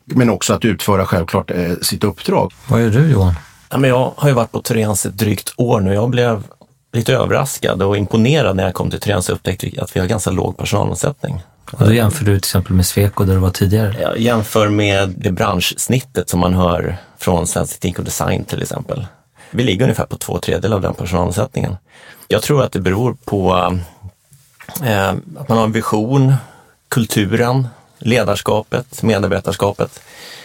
men 0.04 0.30
också 0.30 0.54
att 0.54 0.64
utföra 0.64 1.06
självklart 1.06 1.50
eh, 1.50 1.72
sitt 1.82 2.04
uppdrag. 2.04 2.52
Vad 2.68 2.82
gör 2.82 2.90
du 2.90 3.10
Johan? 3.10 3.34
Ja, 3.70 3.78
men 3.78 3.90
jag 3.90 4.12
har 4.16 4.28
ju 4.28 4.34
varit 4.34 4.52
på 4.52 4.62
Therens 4.62 5.06
ett 5.06 5.18
drygt 5.18 5.54
år 5.56 5.80
nu. 5.80 5.94
Jag 5.94 6.10
blev 6.10 6.42
lite 6.92 7.14
överraskad 7.14 7.82
och 7.82 7.96
imponerad 7.96 8.56
när 8.56 8.64
jag 8.64 8.74
kom 8.74 8.90
till 8.90 9.00
Therens 9.00 9.28
och 9.28 9.34
upptäckte 9.34 9.82
att 9.82 9.96
vi 9.96 10.00
har 10.00 10.06
ganska 10.06 10.30
låg 10.30 10.56
personalomsättning. 10.56 11.42
Och 11.72 11.86
då 11.86 11.94
jämför 11.94 12.24
du 12.24 12.30
till 12.30 12.36
exempel 12.36 12.72
med 12.72 12.86
Sweco 12.86 13.24
där 13.24 13.34
du 13.34 13.40
var 13.40 13.50
tidigare? 13.50 13.96
Jag 14.00 14.18
jämför 14.18 14.68
med 14.68 15.14
det 15.16 15.30
branschsnittet 15.30 16.28
som 16.28 16.40
man 16.40 16.54
hör 16.54 16.96
från 17.18 17.46
Svensk 17.46 17.72
Teknik 17.72 17.98
och 17.98 18.04
Design 18.04 18.44
till 18.44 18.62
exempel. 18.62 19.06
Vi 19.50 19.62
ligger 19.62 19.82
ungefär 19.82 20.06
på 20.06 20.16
två 20.16 20.38
tredjedelar 20.38 20.76
av 20.76 20.82
den 20.82 20.94
personalomsättningen. 20.94 21.76
Jag 22.28 22.42
tror 22.42 22.62
att 22.62 22.72
det 22.72 22.80
beror 22.80 23.16
på 23.24 23.54
eh, 24.84 25.08
att 25.36 25.48
man 25.48 25.58
har 25.58 25.64
en 25.64 25.72
vision, 25.72 26.34
kulturen, 26.88 27.68
ledarskapet, 27.98 29.02
medarbetarskapet. 29.02 30.00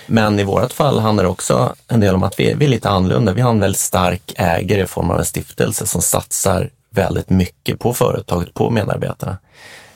Men 0.08 0.40
i 0.40 0.44
vårt 0.44 0.74
fall 0.74 1.00
handlar 1.00 1.24
det 1.24 1.30
också 1.30 1.76
en 1.88 2.00
del 2.00 2.16
om 2.16 2.24
att 2.24 2.40
vi 2.40 2.52
är, 2.52 2.56
vi 2.56 2.66
är 2.66 2.70
lite 2.70 2.90
annorlunda. 2.90 3.34
Vi 3.34 3.42
har 3.42 3.50
en 3.50 3.60
väldigt 3.60 3.80
stark 3.80 4.34
ägare 4.38 4.84
i 4.84 4.88
form 4.88 5.12
av 5.12 5.20
en 5.20 5.26
stiftelse 5.26 5.88
som 5.88 6.02
satsar 6.02 6.70
väldigt 6.90 7.30
mycket 7.30 7.80
på 7.80 7.94
företaget, 7.94 8.54
på 8.54 8.70
medarbetarna. 8.70 9.38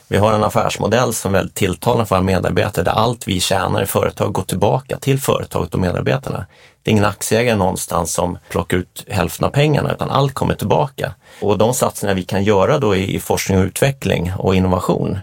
Vi 0.08 0.16
har 0.16 0.32
en 0.32 0.44
affärsmodell 0.44 1.14
som 1.14 1.34
är 1.34 1.38
väldigt 1.38 1.54
tilltalande 1.54 2.06
för 2.06 2.16
våra 2.16 2.24
medarbetare 2.24 2.84
där 2.84 2.92
allt 2.92 3.28
vi 3.28 3.40
tjänar 3.40 3.82
i 3.82 3.86
företag 3.86 4.32
går 4.32 4.42
tillbaka 4.42 4.98
till 4.98 5.20
företaget 5.20 5.74
och 5.74 5.80
medarbetarna. 5.80 6.46
Det 6.82 6.90
är 6.90 6.92
ingen 6.92 7.04
aktieägare 7.04 7.56
någonstans 7.56 8.12
som 8.12 8.38
plockar 8.48 8.76
ut 8.76 9.04
hälften 9.08 9.44
av 9.46 9.50
pengarna 9.50 9.92
utan 9.92 10.10
allt 10.10 10.34
kommer 10.34 10.54
tillbaka. 10.54 11.14
Och 11.40 11.58
de 11.58 11.74
satsningar 11.74 12.14
vi 12.14 12.24
kan 12.24 12.44
göra 12.44 12.78
då 12.78 12.96
i 12.96 13.20
forskning 13.20 13.58
och 13.58 13.64
utveckling 13.64 14.32
och 14.38 14.54
innovation 14.54 15.18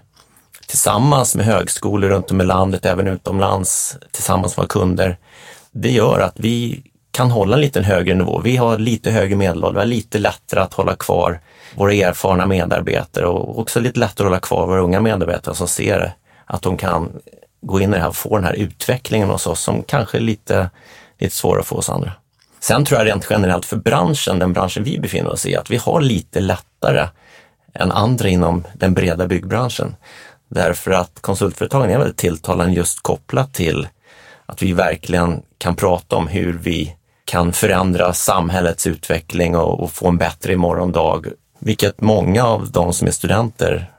tillsammans 0.68 1.36
med 1.36 1.46
högskolor 1.46 2.10
runt 2.10 2.32
om 2.32 2.42
i 2.42 2.44
landet, 2.44 2.86
även 2.86 3.08
utomlands, 3.08 3.98
tillsammans 4.12 4.58
med 4.58 4.64
våra 4.64 4.68
kunder, 4.68 5.18
det 5.72 5.92
gör 5.92 6.20
att 6.20 6.34
vi 6.36 6.84
kan 7.12 7.32
hålla 7.32 7.56
en 7.56 7.62
lite 7.62 7.82
högre 7.82 8.16
nivå. 8.16 8.42
Vi 8.44 8.58
har 8.58 8.78
lite 8.78 9.12
högre 9.12 9.36
medelålder, 9.36 9.80
vi 9.80 9.80
har 9.80 9.86
lite 9.86 10.20
lättare 10.20 10.60
att 10.60 10.74
hålla 10.74 10.96
kvar 10.96 11.40
våra 11.76 11.94
erfarna 11.94 12.46
medarbetare 12.46 13.26
och 13.26 13.60
också 13.60 13.80
lite 13.80 14.00
lättare 14.00 14.26
att 14.26 14.30
hålla 14.30 14.40
kvar 14.40 14.68
våra 14.68 14.82
unga 14.82 15.02
medarbetare 15.02 15.56
som 15.56 15.68
ser 15.68 16.14
att 16.46 16.62
de 16.62 16.78
kan 16.78 17.12
gå 17.62 17.80
in 17.80 17.90
i 17.90 17.96
det 17.96 18.02
här 18.02 18.10
och 18.10 18.16
få 18.16 18.36
den 18.36 18.46
här 18.46 18.54
utvecklingen 18.54 19.30
hos 19.30 19.48
oss 19.48 19.62
som 19.62 19.84
kanske 19.84 20.18
är 20.18 20.22
lite, 20.22 20.70
lite 21.20 21.36
svårare 21.36 21.64
för 21.64 21.76
oss 21.76 21.90
andra. 21.90 22.12
Sen 22.60 22.86
tror 22.86 23.00
jag 23.00 23.08
rent 23.08 23.28
generellt 23.30 23.66
för 23.66 23.78
branschen, 23.78 24.40
den 24.40 24.54
branschen 24.54 24.84
vi 24.84 25.00
befinner 25.00 25.30
oss 25.30 25.46
i, 25.46 25.56
att 25.56 25.70
vi 25.70 25.78
har 25.78 26.02
lite 26.02 26.40
lättare 26.40 27.08
än 27.74 27.92
andra 27.92 28.30
inom 28.30 28.64
den 28.74 28.94
breda 28.94 29.28
byggbranschen. 29.28 29.96
Därför 30.50 30.92
att 30.92 31.22
konsultföretagen 31.22 31.90
är 31.90 31.98
väldigt 31.98 32.18
tilltalande 32.18 32.74
just 32.74 33.04
kopplat 33.04 33.54
till 33.54 33.88
att 34.46 34.62
vi 34.62 34.74
verkligen 34.74 35.42
kan 35.58 35.76
prata 35.76 36.16
om 36.16 36.28
hur 36.28 36.54
vi 36.54 36.96
kan 37.26 37.54
förändra 37.54 38.14
samhällets 38.14 38.88
utveckling 38.88 39.56
och, 39.56 39.84
och 39.84 39.92
få 39.92 40.08
en 40.08 40.18
bättre 40.18 40.58
morgondag. 40.58 41.22
Vilket 41.66 42.02
många 42.02 42.44
av 42.44 42.72
de 42.72 42.94
som 42.94 43.08
är 43.08 43.12
studenter, 43.12 43.92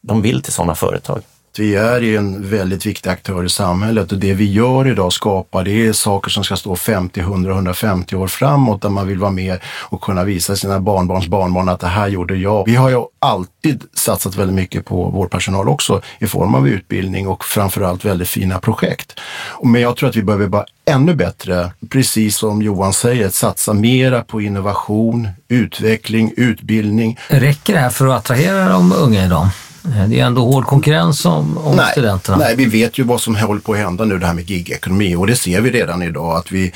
de 0.00 0.22
vill 0.22 0.42
till 0.42 0.52
sådana 0.52 0.74
företag. 0.74 1.22
Vi 1.58 1.74
är 1.74 2.02
en 2.02 2.50
väldigt 2.50 2.86
viktig 2.86 3.10
aktör 3.10 3.44
i 3.44 3.48
samhället 3.48 4.12
och 4.12 4.18
det 4.18 4.34
vi 4.34 4.52
gör 4.52 4.88
idag 4.88 5.12
skapar, 5.12 5.64
det 5.64 5.86
är 5.86 5.92
saker 5.92 6.30
som 6.30 6.44
ska 6.44 6.56
stå 6.56 6.76
50, 6.76 7.20
100, 7.20 7.52
150 7.52 8.16
år 8.16 8.26
framåt 8.26 8.82
där 8.82 8.88
man 8.88 9.06
vill 9.06 9.18
vara 9.18 9.30
med 9.30 9.58
och 9.64 10.00
kunna 10.00 10.24
visa 10.24 10.56
sina 10.56 10.80
barnbarns 10.80 11.26
barnbarn 11.26 11.68
att 11.68 11.80
det 11.80 11.86
här 11.86 12.08
gjorde 12.08 12.36
jag. 12.36 12.64
Vi 12.66 12.74
har 12.76 12.90
ju 12.90 13.02
alltid 13.18 13.82
satsat 13.94 14.36
väldigt 14.36 14.56
mycket 14.56 14.84
på 14.84 15.10
vår 15.10 15.26
personal 15.28 15.68
också 15.68 16.02
i 16.18 16.26
form 16.26 16.54
av 16.54 16.68
utbildning 16.68 17.28
och 17.28 17.44
framförallt 17.44 18.04
väldigt 18.04 18.28
fina 18.28 18.58
projekt. 18.58 19.20
Men 19.62 19.80
jag 19.80 19.96
tror 19.96 20.08
att 20.08 20.16
vi 20.16 20.22
behöver 20.22 20.46
vara 20.46 20.66
ännu 20.84 21.14
bättre, 21.14 21.72
precis 21.90 22.36
som 22.36 22.62
Johan 22.62 22.92
säger, 22.92 23.28
satsa 23.28 23.72
mera 23.72 24.22
på 24.22 24.40
innovation, 24.40 25.28
utveckling, 25.48 26.32
utbildning. 26.36 27.18
Räcker 27.28 27.72
det 27.72 27.80
här 27.80 27.90
för 27.90 28.06
att 28.06 28.18
attrahera 28.18 28.68
de 28.68 28.92
unga 28.92 29.24
idag? 29.24 29.48
Eh, 29.96 30.08
det 30.08 30.20
är 30.20 30.24
ändå 30.24 30.44
hård 30.44 30.64
konkurrens 30.64 31.24
om, 31.24 31.58
om 31.58 31.76
nej, 31.76 31.92
studenterna. 31.92 32.38
Nej, 32.38 32.56
vi 32.56 32.66
vet 32.66 32.98
ju 32.98 33.02
vad 33.02 33.20
som 33.20 33.36
håller 33.36 33.60
på 33.60 33.72
att 33.72 33.78
hända 33.78 34.04
nu 34.04 34.18
det 34.18 34.26
här 34.26 34.34
med 34.34 34.50
gigekonomi 34.50 35.14
och 35.14 35.26
det 35.26 35.36
ser 35.36 35.60
vi 35.60 35.70
redan 35.70 36.02
idag 36.02 36.36
att 36.36 36.52
vi, 36.52 36.72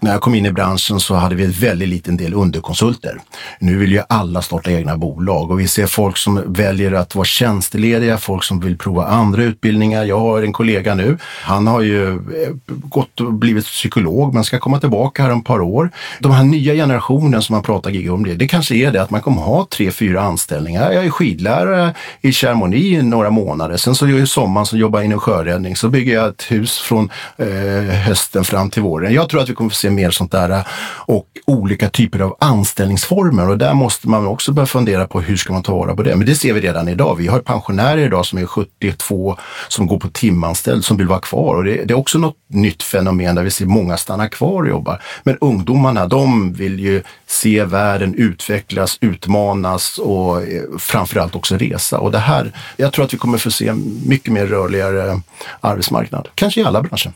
när 0.00 0.12
jag 0.12 0.20
kom 0.20 0.34
in 0.34 0.46
i 0.46 0.52
branschen 0.52 1.00
så 1.00 1.14
hade 1.14 1.34
vi 1.34 1.44
en 1.44 1.52
väldigt 1.52 1.88
liten 1.88 2.16
del 2.16 2.34
underkonsulter. 2.34 3.18
Nu 3.58 3.76
vill 3.76 3.92
ju 3.92 4.02
alla 4.08 4.42
starta 4.42 4.70
egna 4.70 4.96
bolag 4.96 5.50
och 5.50 5.60
vi 5.60 5.68
ser 5.68 5.86
folk 5.86 6.16
som 6.16 6.42
väljer 6.46 6.92
att 6.92 7.14
vara 7.14 7.24
tjänstelediga, 7.24 8.18
folk 8.18 8.44
som 8.44 8.60
vill 8.60 8.78
prova 8.78 9.06
andra 9.06 9.42
utbildningar. 9.42 10.04
Jag 10.04 10.20
har 10.20 10.42
en 10.42 10.52
kollega 10.52 10.94
nu, 10.94 11.18
han 11.42 11.66
har 11.66 11.80
ju 11.80 12.12
eh, 12.12 12.18
gått 12.66 13.20
och 13.20 13.32
blivit 13.32 13.64
psykolog 13.64 14.34
men 14.34 14.44
ska 14.44 14.58
komma 14.58 14.80
tillbaka 14.80 15.22
här 15.22 15.30
om 15.30 15.38
ett 15.38 15.44
par 15.44 15.60
år. 15.60 15.90
De 16.18 16.32
här 16.32 16.44
nya 16.44 16.74
generationen 16.74 17.42
som 17.42 17.54
man 17.54 17.62
pratar 17.62 17.90
gig 17.90 18.12
om 18.12 18.24
det, 18.24 18.34
det 18.34 18.48
kanske 18.48 18.74
är 18.74 18.92
det 18.92 19.02
att 19.02 19.10
man 19.10 19.20
kommer 19.20 19.42
ha 19.42 19.66
tre, 19.70 19.90
fyra 19.90 20.20
anställningar. 20.20 20.92
Jag 20.92 21.04
är 21.04 21.10
skidlärare 21.10 21.94
i 22.20 22.32
ceremoni 22.50 22.94
i 22.94 23.02
några 23.02 23.30
månader. 23.30 23.76
Sen 23.76 23.94
så 23.94 24.08
i 24.08 24.26
sommaren 24.26 24.66
så 24.66 24.76
jobbar 24.76 24.98
jag 24.98 25.04
inom 25.04 25.20
sjöräddning. 25.20 25.76
Så 25.76 25.88
bygger 25.88 26.14
jag 26.14 26.28
ett 26.28 26.42
hus 26.50 26.78
från 26.78 27.10
eh, 27.36 27.94
hösten 27.94 28.44
fram 28.44 28.70
till 28.70 28.82
våren. 28.82 29.14
Jag 29.14 29.28
tror 29.28 29.40
att 29.42 29.48
vi 29.48 29.54
kommer 29.54 29.70
få 29.70 29.76
se 29.76 29.90
mer 29.90 30.10
sånt 30.10 30.32
där 30.32 30.50
eh, 30.50 30.62
och 31.06 31.26
olika 31.46 31.88
typer 31.88 32.20
av 32.20 32.36
anställningsformer 32.40 33.48
och 33.48 33.58
där 33.58 33.74
måste 33.74 34.08
man 34.08 34.26
också 34.26 34.52
börja 34.52 34.66
fundera 34.66 35.06
på 35.06 35.20
hur 35.20 35.36
ska 35.36 35.52
man 35.52 35.62
ta 35.62 35.74
vara 35.74 35.96
på 35.96 36.02
det. 36.02 36.16
Men 36.16 36.26
det 36.26 36.34
ser 36.34 36.52
vi 36.52 36.60
redan 36.60 36.88
idag. 36.88 37.16
Vi 37.16 37.26
har 37.26 37.38
pensionärer 37.40 38.06
idag 38.06 38.26
som 38.26 38.38
är 38.38 38.46
72 38.46 39.36
som 39.68 39.86
går 39.86 39.98
på 39.98 40.08
timanställd 40.08 40.84
som 40.84 40.96
vill 40.96 41.06
vara 41.06 41.20
kvar 41.20 41.54
och 41.54 41.64
det, 41.64 41.84
det 41.84 41.94
är 41.94 41.98
också 41.98 42.18
något 42.18 42.36
nytt 42.48 42.82
fenomen 42.82 43.34
där 43.34 43.42
vi 43.42 43.50
ser 43.50 43.66
många 43.66 43.96
stanna 43.96 44.28
kvar 44.28 44.62
och 44.62 44.68
jobbar. 44.68 45.02
Men 45.22 45.38
ungdomarna, 45.40 46.06
de 46.06 46.52
vill 46.52 46.80
ju 46.80 47.02
se 47.26 47.64
världen 47.64 48.14
utvecklas, 48.14 48.98
utmanas 49.00 49.98
och 49.98 50.42
eh, 50.42 50.62
framförallt 50.78 51.36
också 51.36 51.56
resa. 51.56 51.98
Och 51.98 52.12
det 52.12 52.18
här, 52.18 52.39
jag 52.76 52.92
tror 52.92 53.04
att 53.04 53.14
vi 53.14 53.18
kommer 53.18 53.38
få 53.38 53.50
se 53.50 53.72
mycket 54.06 54.32
mer 54.32 54.46
rörligare 54.46 55.20
arbetsmarknad, 55.60 56.28
kanske 56.34 56.60
i 56.60 56.64
alla 56.64 56.82
branscher. 56.82 57.12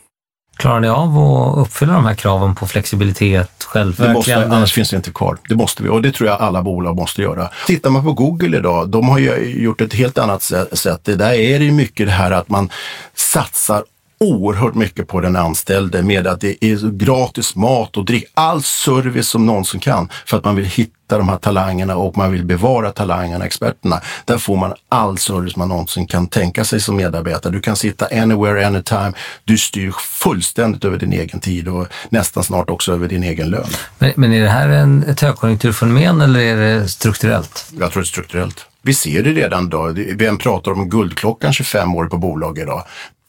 Klarar 0.57 0.81
ni 0.81 0.89
av 0.89 1.19
att 1.19 1.59
uppfylla 1.59 1.93
de 1.93 2.05
här 2.05 2.15
kraven 2.15 2.55
på 2.55 2.67
flexibilitet, 2.67 3.65
självförverkligande? 3.65 4.57
Annars 4.57 4.73
finns 4.73 4.91
det 4.91 4.97
inte 4.97 5.11
kvar. 5.11 5.39
Det 5.49 5.55
måste 5.55 5.83
vi 5.83 5.89
och 5.89 6.03
det 6.03 6.13
tror 6.13 6.29
jag 6.29 6.41
alla 6.41 6.63
bolag 6.63 6.97
måste 6.97 7.23
göra. 7.23 7.51
Tittar 7.67 7.91
man 7.91 8.05
på 8.05 8.13
Google 8.13 8.57
idag, 8.57 8.89
de 8.89 9.09
har 9.09 9.19
ju 9.19 9.63
gjort 9.63 9.81
ett 9.81 9.95
helt 9.95 10.19
annat 10.19 10.43
sätt. 10.73 11.01
Det 11.05 11.17
där 11.17 11.33
är 11.33 11.59
det 11.59 11.65
ju 11.65 11.73
mycket 11.73 12.07
det 12.07 12.13
här 12.13 12.31
att 12.31 12.49
man 12.49 12.71
satsar 13.15 13.85
oerhört 14.21 14.75
mycket 14.75 15.09
på 15.09 15.21
den 15.21 15.37
anställde 15.37 16.03
med 16.03 16.27
att 16.27 16.41
det 16.41 16.65
är 16.65 16.91
gratis 16.91 17.57
mat 17.57 17.97
och 17.97 18.05
dryck, 18.05 18.25
all 18.35 18.63
service 18.63 19.29
som 19.29 19.47
någonsin 19.47 19.81
kan 19.81 20.09
för 20.27 20.37
att 20.37 20.45
man 20.45 20.57
vill 20.57 20.65
hitta 20.65 21.19
de 21.19 21.29
här 21.29 21.37
talangerna 21.37 21.97
och 21.97 22.17
man 22.17 22.33
vill 22.33 22.45
bevara 22.45 22.91
talangerna, 22.91 23.45
experterna. 23.45 24.01
Där 24.25 24.39
får 24.39 24.57
man 24.57 24.75
all 24.89 25.19
service 25.19 25.57
man 25.57 25.69
någonsin 25.69 26.07
kan 26.07 26.27
tänka 26.27 26.65
sig 26.65 26.81
som 26.81 26.97
medarbetare. 26.97 27.53
Du 27.53 27.61
kan 27.61 27.77
sitta 27.77 28.07
anywhere, 28.07 28.67
anytime. 28.67 29.13
Du 29.45 29.59
styr 29.59 29.91
fullständigt 30.01 30.85
över 30.85 30.99
din 30.99 31.13
egen 31.13 31.41
tid 31.41 31.69
och 31.69 31.87
nästan 32.09 32.45
snart 32.45 32.71
också 32.71 32.93
över 32.93 33.09
din 33.09 33.23
egen 33.23 33.51
lön. 33.51 33.69
Men, 33.99 34.13
men 34.17 34.33
är 34.33 34.43
det 34.43 34.49
här 34.49 34.69
en, 34.69 35.05
ett 35.09 35.21
högkonjunkturfenomen 35.21 36.21
eller 36.21 36.41
är 36.41 36.57
det 36.57 36.89
strukturellt? 36.89 37.67
Jag 37.79 37.93
tror 37.93 38.03
det 38.03 38.05
är 38.05 38.09
strukturellt. 38.09 38.67
Vi 38.87 38.95
ser 38.95 39.23
det 39.23 39.33
redan 39.33 39.67
idag. 39.67 40.15
Vem 40.19 40.39
pratar 40.39 40.73
om 40.73 40.89
guldklockan 40.89 41.53
25 41.53 41.95
år 41.95 42.07
på 42.07 42.17
bolag 42.17 42.59
idag? 42.59 42.83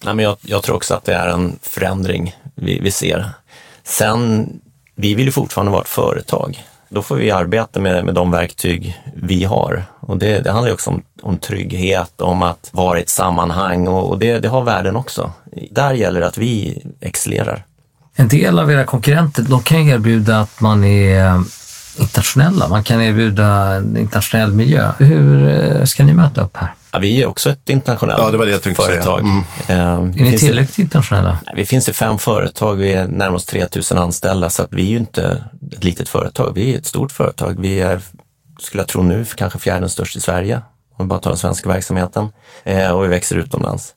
Nej, 0.04 0.16
men 0.16 0.26
jag, 0.26 0.38
jag, 0.42 0.64
tror 0.64 0.76
också 0.76 0.94
att 0.94 1.06
det 1.06 1.14
är 1.14 1.28
en 1.28 1.60
förändring 1.62 2.36
vi, 2.56 2.80
vi 2.80 2.92
ser. 2.92 3.30
Sen, 3.84 4.50
vi 4.96 5.16
vill 5.16 5.26
ju 5.26 5.32
fortfarande 5.32 5.72
vara 5.72 5.82
ett 5.82 5.88
företag. 5.88 6.64
Då 6.90 7.02
får 7.02 7.16
vi 7.16 7.32
arbeta 7.32 7.80
med, 7.80 8.06
med 8.06 8.14
de 8.16 8.32
verktyg 8.32 9.02
vi 9.16 9.44
har. 9.44 9.84
Och 10.00 10.18
det, 10.18 10.40
det 10.40 10.52
handlar 10.52 10.74
också 10.74 10.90
om, 10.90 11.04
om 11.22 11.38
trygghet, 11.38 12.22
om 12.22 12.42
att 12.42 12.70
vara 12.72 13.00
i 13.00 13.02
ett 13.02 13.10
sammanhang 13.10 13.88
och, 13.88 14.10
och 14.10 14.20
det, 14.20 14.40
det 14.40 14.48
har 14.48 14.64
värden 14.64 14.96
också. 14.96 15.32
Där 15.72 15.94
gäller 15.94 16.20
det 16.20 16.28
att 16.28 16.38
vi 16.38 16.82
excellerar. 17.02 17.66
En 18.16 18.28
del 18.28 18.60
av 18.60 18.72
era 18.72 18.84
konkurrenter, 18.84 19.44
de 19.44 19.64
kan 19.64 19.90
erbjuda 19.90 20.40
att 20.40 20.62
man 20.62 20.84
är 20.84 21.26
eh, 21.26 21.42
internationella. 22.00 22.68
Man 22.68 22.84
kan 22.84 23.02
erbjuda 23.02 23.46
en 23.76 23.98
internationell 23.98 24.54
miljö. 24.54 24.92
Hur 24.98 25.48
eh, 25.48 25.84
ska 25.84 26.04
ni 26.04 26.14
möta 26.14 26.42
upp 26.42 26.58
här? 26.58 26.74
Ja, 26.96 27.00
vi 27.00 27.22
är 27.22 27.26
också 27.26 27.50
ett 27.50 27.70
internationellt 27.70 28.22
ja, 28.22 28.32
det 28.32 28.38
var 28.38 28.46
det 28.46 28.52
jag 28.52 28.76
företag. 28.76 29.20
Mm. 29.20 29.44
Eh, 29.68 29.78
är 29.78 30.32
ni 30.32 30.38
tillräckligt 30.38 30.80
internationella? 30.80 31.38
Vi 31.56 31.66
finns 31.66 31.90
i 31.90 31.94
fem 31.94 32.18
företag, 32.18 32.76
vi 32.76 32.94
är 32.94 33.08
närmare 33.08 33.36
oss 33.36 33.46
3000 33.46 33.98
anställda 33.98 34.50
så 34.50 34.64
att 34.64 34.74
vi 34.74 34.82
är 34.82 34.90
ju 34.90 34.98
inte 34.98 35.44
ett 35.72 35.84
litet 35.84 36.10
företag, 36.10 36.52
vi 36.56 36.74
är 36.74 36.78
ett 36.78 36.86
stort 36.86 37.12
företag. 37.12 37.56
Vi 37.60 37.82
är, 37.82 38.02
skulle 38.60 38.82
jag 38.82 38.88
tro 38.88 39.04
nu, 39.04 39.26
kanske 39.36 39.60
fjärde 39.60 39.90
störst 39.90 40.16
i 40.16 40.22
Sverige, 40.22 40.62
om 40.98 41.06
vi 41.06 41.10
bara 41.10 41.20
tar 41.20 41.32
den 41.32 41.38
svenska 41.38 41.70
verksamheten. 41.70 42.30
Eh, 42.64 42.92
och 42.92 43.04
vi 43.04 43.08
växer 43.08 43.36
utomlands. 43.36 43.94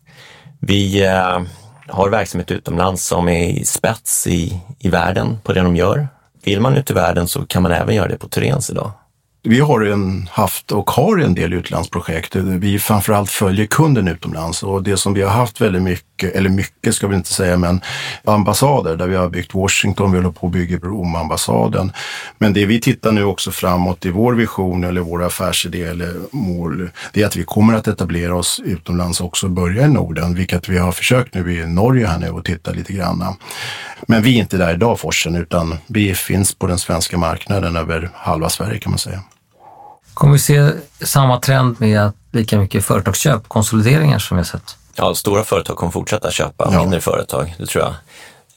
Vi 0.61 1.07
eh, 1.07 1.41
har 1.89 2.09
verksamhet 2.09 2.51
utomlands 2.51 3.07
som 3.07 3.29
är 3.29 3.49
i 3.49 3.65
spets 3.65 4.27
i, 4.27 4.61
i 4.79 4.89
världen 4.89 5.39
på 5.45 5.53
det 5.53 5.61
de 5.61 5.77
gör. 5.77 6.09
Vill 6.45 6.61
man 6.61 6.77
ut 6.77 6.91
i 6.91 6.95
världen 6.95 7.29
så 7.29 7.47
kan 7.47 7.63
man 7.63 7.73
även 7.73 7.95
göra 7.95 8.09
det 8.09 8.19
på 8.19 8.29
Turens 8.29 8.71
idag. 8.71 8.93
Vi 9.43 9.61
har 9.61 9.81
en, 9.81 10.29
haft 10.33 10.73
och 10.73 10.91
har 10.91 11.19
en 11.19 11.35
del 11.35 11.53
utlandsprojekt. 11.53 12.37
Vi 12.37 12.79
framförallt 12.79 13.31
följer 13.31 13.67
kunden 13.67 14.09
utomlands 14.09 14.63
och 14.63 14.83
det 14.83 14.97
som 14.97 15.15
vi 15.15 15.23
har 15.23 15.31
haft 15.31 15.61
väldigt 15.61 15.83
mycket, 15.83 16.35
eller 16.35 16.51
mycket 16.51 16.95
ska 16.95 17.07
vi 17.07 17.17
inte 17.17 17.33
säga, 17.33 17.57
men 17.57 17.81
ambassader 18.25 18.97
där 18.97 19.07
vi 19.07 19.17
har 19.17 19.29
byggt 19.29 19.55
Washington, 19.55 20.13
vi 20.13 20.19
håller 20.19 20.31
på 20.31 20.47
att 20.47 20.53
bygga 20.53 20.79
Romambassaden. 20.79 21.93
Men 22.39 22.53
det 22.53 22.67
vi 22.67 22.81
tittar 22.81 23.13
nu 23.13 23.25
också 23.25 23.51
framåt 23.51 24.07
i 24.07 24.11
vår 24.11 24.35
vision 24.35 24.85
eller 24.85 25.01
vår 25.01 25.25
affärsidé 25.25 25.83
eller 25.83 26.15
mål, 26.31 26.91
det 27.13 27.23
är 27.23 27.27
att 27.27 27.37
vi 27.37 27.45
kommer 27.45 27.75
att 27.75 27.89
etablera 27.89 28.37
oss 28.37 28.61
utomlands 28.65 29.21
också, 29.21 29.47
och 29.47 29.53
börja 29.53 29.85
i 29.85 29.89
Norden, 29.89 30.35
vilket 30.35 30.69
vi 30.69 30.79
har 30.79 30.93
försökt 30.93 31.35
nu 31.35 31.55
i 31.55 31.67
Norge 31.67 32.07
här 32.07 32.19
nu 32.19 32.31
och 32.31 32.45
titta 32.45 32.71
lite 32.71 32.93
grann. 32.93 33.25
Men 34.07 34.23
vi 34.23 34.37
är 34.37 34.41
inte 34.41 34.57
där 34.57 34.75
idag 34.75 35.01
Forsen, 35.01 35.37
utan 35.37 35.79
vi 35.87 36.15
finns 36.15 36.55
på 36.55 36.67
den 36.67 36.79
svenska 36.79 37.19
marknaden 37.19 37.77
över 37.77 38.11
halva 38.15 38.49
Sverige 38.49 38.79
kan 38.79 38.93
man 38.93 38.99
säga. 38.99 39.23
Kommer 40.19 40.33
vi 40.33 40.39
se 40.39 40.73
samma 41.01 41.41
trend 41.41 41.81
med 41.81 42.13
lika 42.33 42.59
mycket 42.59 42.85
företagsköp, 42.85 43.49
konsolideringar 43.49 44.19
som 44.19 44.37
vi 44.37 44.41
har 44.41 44.45
sett? 44.45 44.77
Ja, 44.95 45.15
stora 45.15 45.45
företag 45.45 45.77
kommer 45.77 45.93
fortsätta 45.93 46.31
köpa 46.31 46.69
ja. 46.73 46.81
mindre 46.81 47.01
företag, 47.01 47.55
det 47.59 47.67
tror 47.67 47.85
jag. 47.85 47.95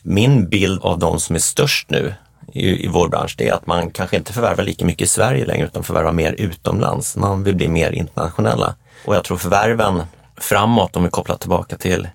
Min 0.01 0.49
bild 0.49 0.81
av 0.81 0.99
de 0.99 1.19
som 1.19 1.35
är 1.35 1.39
störst 1.39 1.89
nu 1.89 2.13
i, 2.53 2.85
i 2.85 2.87
vår 2.87 3.09
bransch, 3.09 3.35
det 3.37 3.47
är 3.47 3.53
att 3.53 3.67
man 3.67 3.91
kanske 3.91 4.17
inte 4.17 4.33
förvärvar 4.33 4.63
lika 4.63 4.85
mycket 4.85 5.01
i 5.01 5.07
Sverige 5.07 5.45
längre 5.45 5.65
utan 5.65 5.83
förvärvar 5.83 6.11
mer 6.11 6.33
utomlands. 6.33 7.15
Man 7.15 7.43
vill 7.43 7.55
bli 7.55 7.67
mer 7.67 7.91
internationella. 7.91 8.75
Och 9.05 9.15
jag 9.15 9.23
tror 9.23 9.37
förvärven 9.37 10.03
framåt, 10.37 10.95
om 10.95 11.03
vi 11.03 11.09
kopplar 11.09 11.35
tillbaka 11.35 11.77
till 11.77 12.07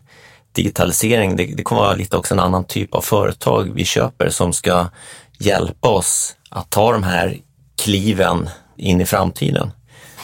digitalisering, 0.53 1.37
det, 1.37 1.45
det 1.57 1.63
kommer 1.63 1.83
vara 1.83 1.95
lite 1.95 2.17
också 2.17 2.35
en 2.35 2.41
annan 2.41 2.65
typ 2.65 2.95
av 2.95 3.01
företag 3.01 3.71
vi 3.75 3.85
köper 3.85 4.29
som 4.29 4.53
ska 4.53 4.87
hjälpa 5.39 5.89
oss 5.89 6.37
att 6.51 6.71
ta 6.71 6.93
de 6.93 7.03
här 7.03 7.37
kliven 7.83 8.49
in 8.77 9.01
i 9.01 9.07
framtiden. 9.07 9.71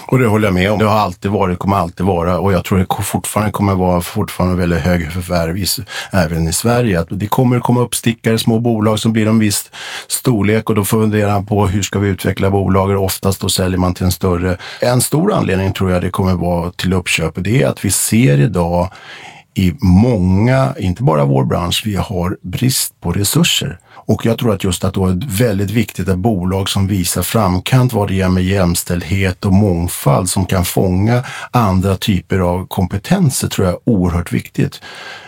Och 0.07 0.19
det 0.19 0.27
håller 0.27 0.47
jag 0.47 0.55
med 0.55 0.73
om. 0.73 0.79
Det 0.79 0.85
har 0.85 0.99
alltid 0.99 1.31
varit, 1.31 1.59
kommer 1.59 1.77
alltid 1.77 2.07
vara 2.07 2.39
och 2.39 2.53
jag 2.53 2.65
tror 2.65 2.79
det 2.79 3.05
fortfarande 3.05 3.53
kommer 3.53 3.75
vara 3.75 4.01
fortfarande 4.01 4.57
väldigt 4.57 4.81
hög 4.81 5.13
förvärv 5.13 5.65
även 6.11 6.49
i 6.49 6.53
Sverige. 6.53 7.01
Att 7.01 7.07
det 7.11 7.27
kommer 7.27 7.61
komma 7.61 7.81
uppstickare, 7.81 8.39
små 8.39 8.61
bolag 8.61 8.99
som 8.99 9.13
blir 9.13 9.27
en 9.27 9.39
viss 9.39 9.71
storlek 10.09 10.71
och 10.71 10.77
då 10.77 10.85
funderar 10.85 11.33
man 11.33 11.47
på 11.47 11.67
hur 11.67 11.83
ska 11.83 11.99
vi 11.99 12.09
utveckla 12.09 12.51
bolagen? 12.51 12.97
Oftast 12.97 13.41
då 13.41 13.49
säljer 13.49 13.79
man 13.79 13.95
till 13.95 14.05
en 14.05 14.13
större. 14.13 14.57
En 14.81 15.01
stor 15.01 15.33
anledning 15.33 15.73
tror 15.73 15.91
jag 15.91 16.03
det 16.03 16.11
kommer 16.11 16.35
vara 16.35 16.71
till 16.71 16.93
uppköp 16.93 17.33
det 17.37 17.63
är 17.63 17.69
att 17.69 17.85
vi 17.85 17.91
ser 17.91 18.41
idag 18.41 18.91
i 19.55 19.75
många, 19.81 20.75
inte 20.79 21.03
bara 21.03 21.25
vår 21.25 21.45
bransch, 21.45 21.83
vi 21.85 21.97
har 21.97 22.37
brist 22.43 23.01
på 23.01 23.13
resurser. 23.13 23.79
Och 24.07 24.27
jag 24.27 24.39
tror 24.39 24.55
att 24.55 24.65
just 24.65 24.85
att 24.85 24.95
då 24.95 25.07
är 25.07 25.39
väldigt 25.39 25.71
viktigt 25.71 26.09
att 26.09 26.19
bolag 26.19 26.69
som 26.69 26.87
visar 26.87 27.23
framkant 27.23 27.93
vad 27.93 28.09
det 28.09 28.15
gäller 28.15 28.33
med 28.33 28.45
jämställdhet 28.45 29.45
och 29.45 29.53
mångfald 29.53 30.31
som 30.31 30.47
kan 30.47 30.65
fånga 30.65 31.25
andra 31.51 31.97
typer 31.97 32.39
av 32.39 32.67
kompetenser 32.67 33.49
tror 33.49 33.67
jag 33.67 33.75
är 33.75 33.89
oerhört 33.89 34.33
viktigt. 34.33 34.81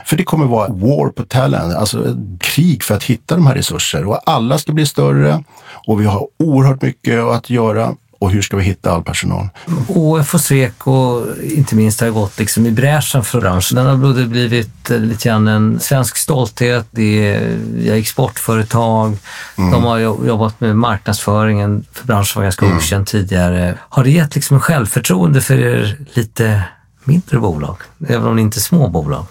För 0.04 0.16
det 0.16 0.25
kommer 0.25 0.47
vara 0.47 0.69
war 0.69 1.09
på 1.09 1.23
talent, 1.23 1.75
alltså 1.75 2.09
ett 2.09 2.43
krig 2.43 2.83
för 2.83 2.95
att 2.95 3.04
hitta 3.04 3.35
de 3.35 3.47
här 3.47 3.54
resurserna 3.54 4.07
och 4.07 4.21
alla 4.26 4.59
ska 4.59 4.73
bli 4.73 4.87
större 4.87 5.45
och 5.87 6.00
vi 6.00 6.04
har 6.04 6.28
oerhört 6.38 6.83
mycket 6.83 7.21
att 7.21 7.50
göra 7.50 7.95
och 8.25 8.31
hur 8.31 8.43
ska 8.43 8.57
vi 8.57 8.62
hitta 8.62 8.93
all 8.93 9.02
personal? 9.02 9.49
ÅF 9.88 10.35
och 10.35 10.40
Sweco, 10.40 11.25
inte 11.43 11.75
minst, 11.75 12.00
har 12.00 12.09
gått 12.09 12.38
liksom 12.38 12.66
i 12.66 12.71
bräschen 12.71 13.25
för 13.25 13.40
branschen. 13.40 13.76
Den 13.76 13.87
har 13.87 14.26
blivit 14.26 14.90
eh, 14.90 14.99
lite 14.99 15.28
grann 15.28 15.49
en 15.49 15.81
svensk 15.81 16.16
stolthet. 16.16 16.87
Det 16.90 17.35
är 17.35 17.57
via 17.75 17.99
exportföretag. 17.99 19.19
Mm. 19.59 19.71
De 19.71 19.85
har 19.85 19.99
jobbat 19.99 20.61
med 20.61 20.76
marknadsföringen 20.76 21.85
för 21.93 22.07
branschen 22.07 22.40
var 22.40 22.43
ganska 22.43 22.66
mm. 22.66 22.78
okänd 22.78 23.07
tidigare. 23.07 23.78
Har 23.88 24.04
det 24.04 24.11
gett 24.11 24.35
liksom 24.35 24.54
en 24.54 24.61
självförtroende 24.61 25.40
för 25.40 25.59
er 25.59 25.97
lite 26.12 26.62
mindre 27.04 27.38
bolag, 27.38 27.76
även 28.09 28.26
om 28.26 28.37
ni 28.37 28.43
inte 28.43 28.59
är 28.59 28.61
små 28.61 28.88
bolag? 28.88 29.26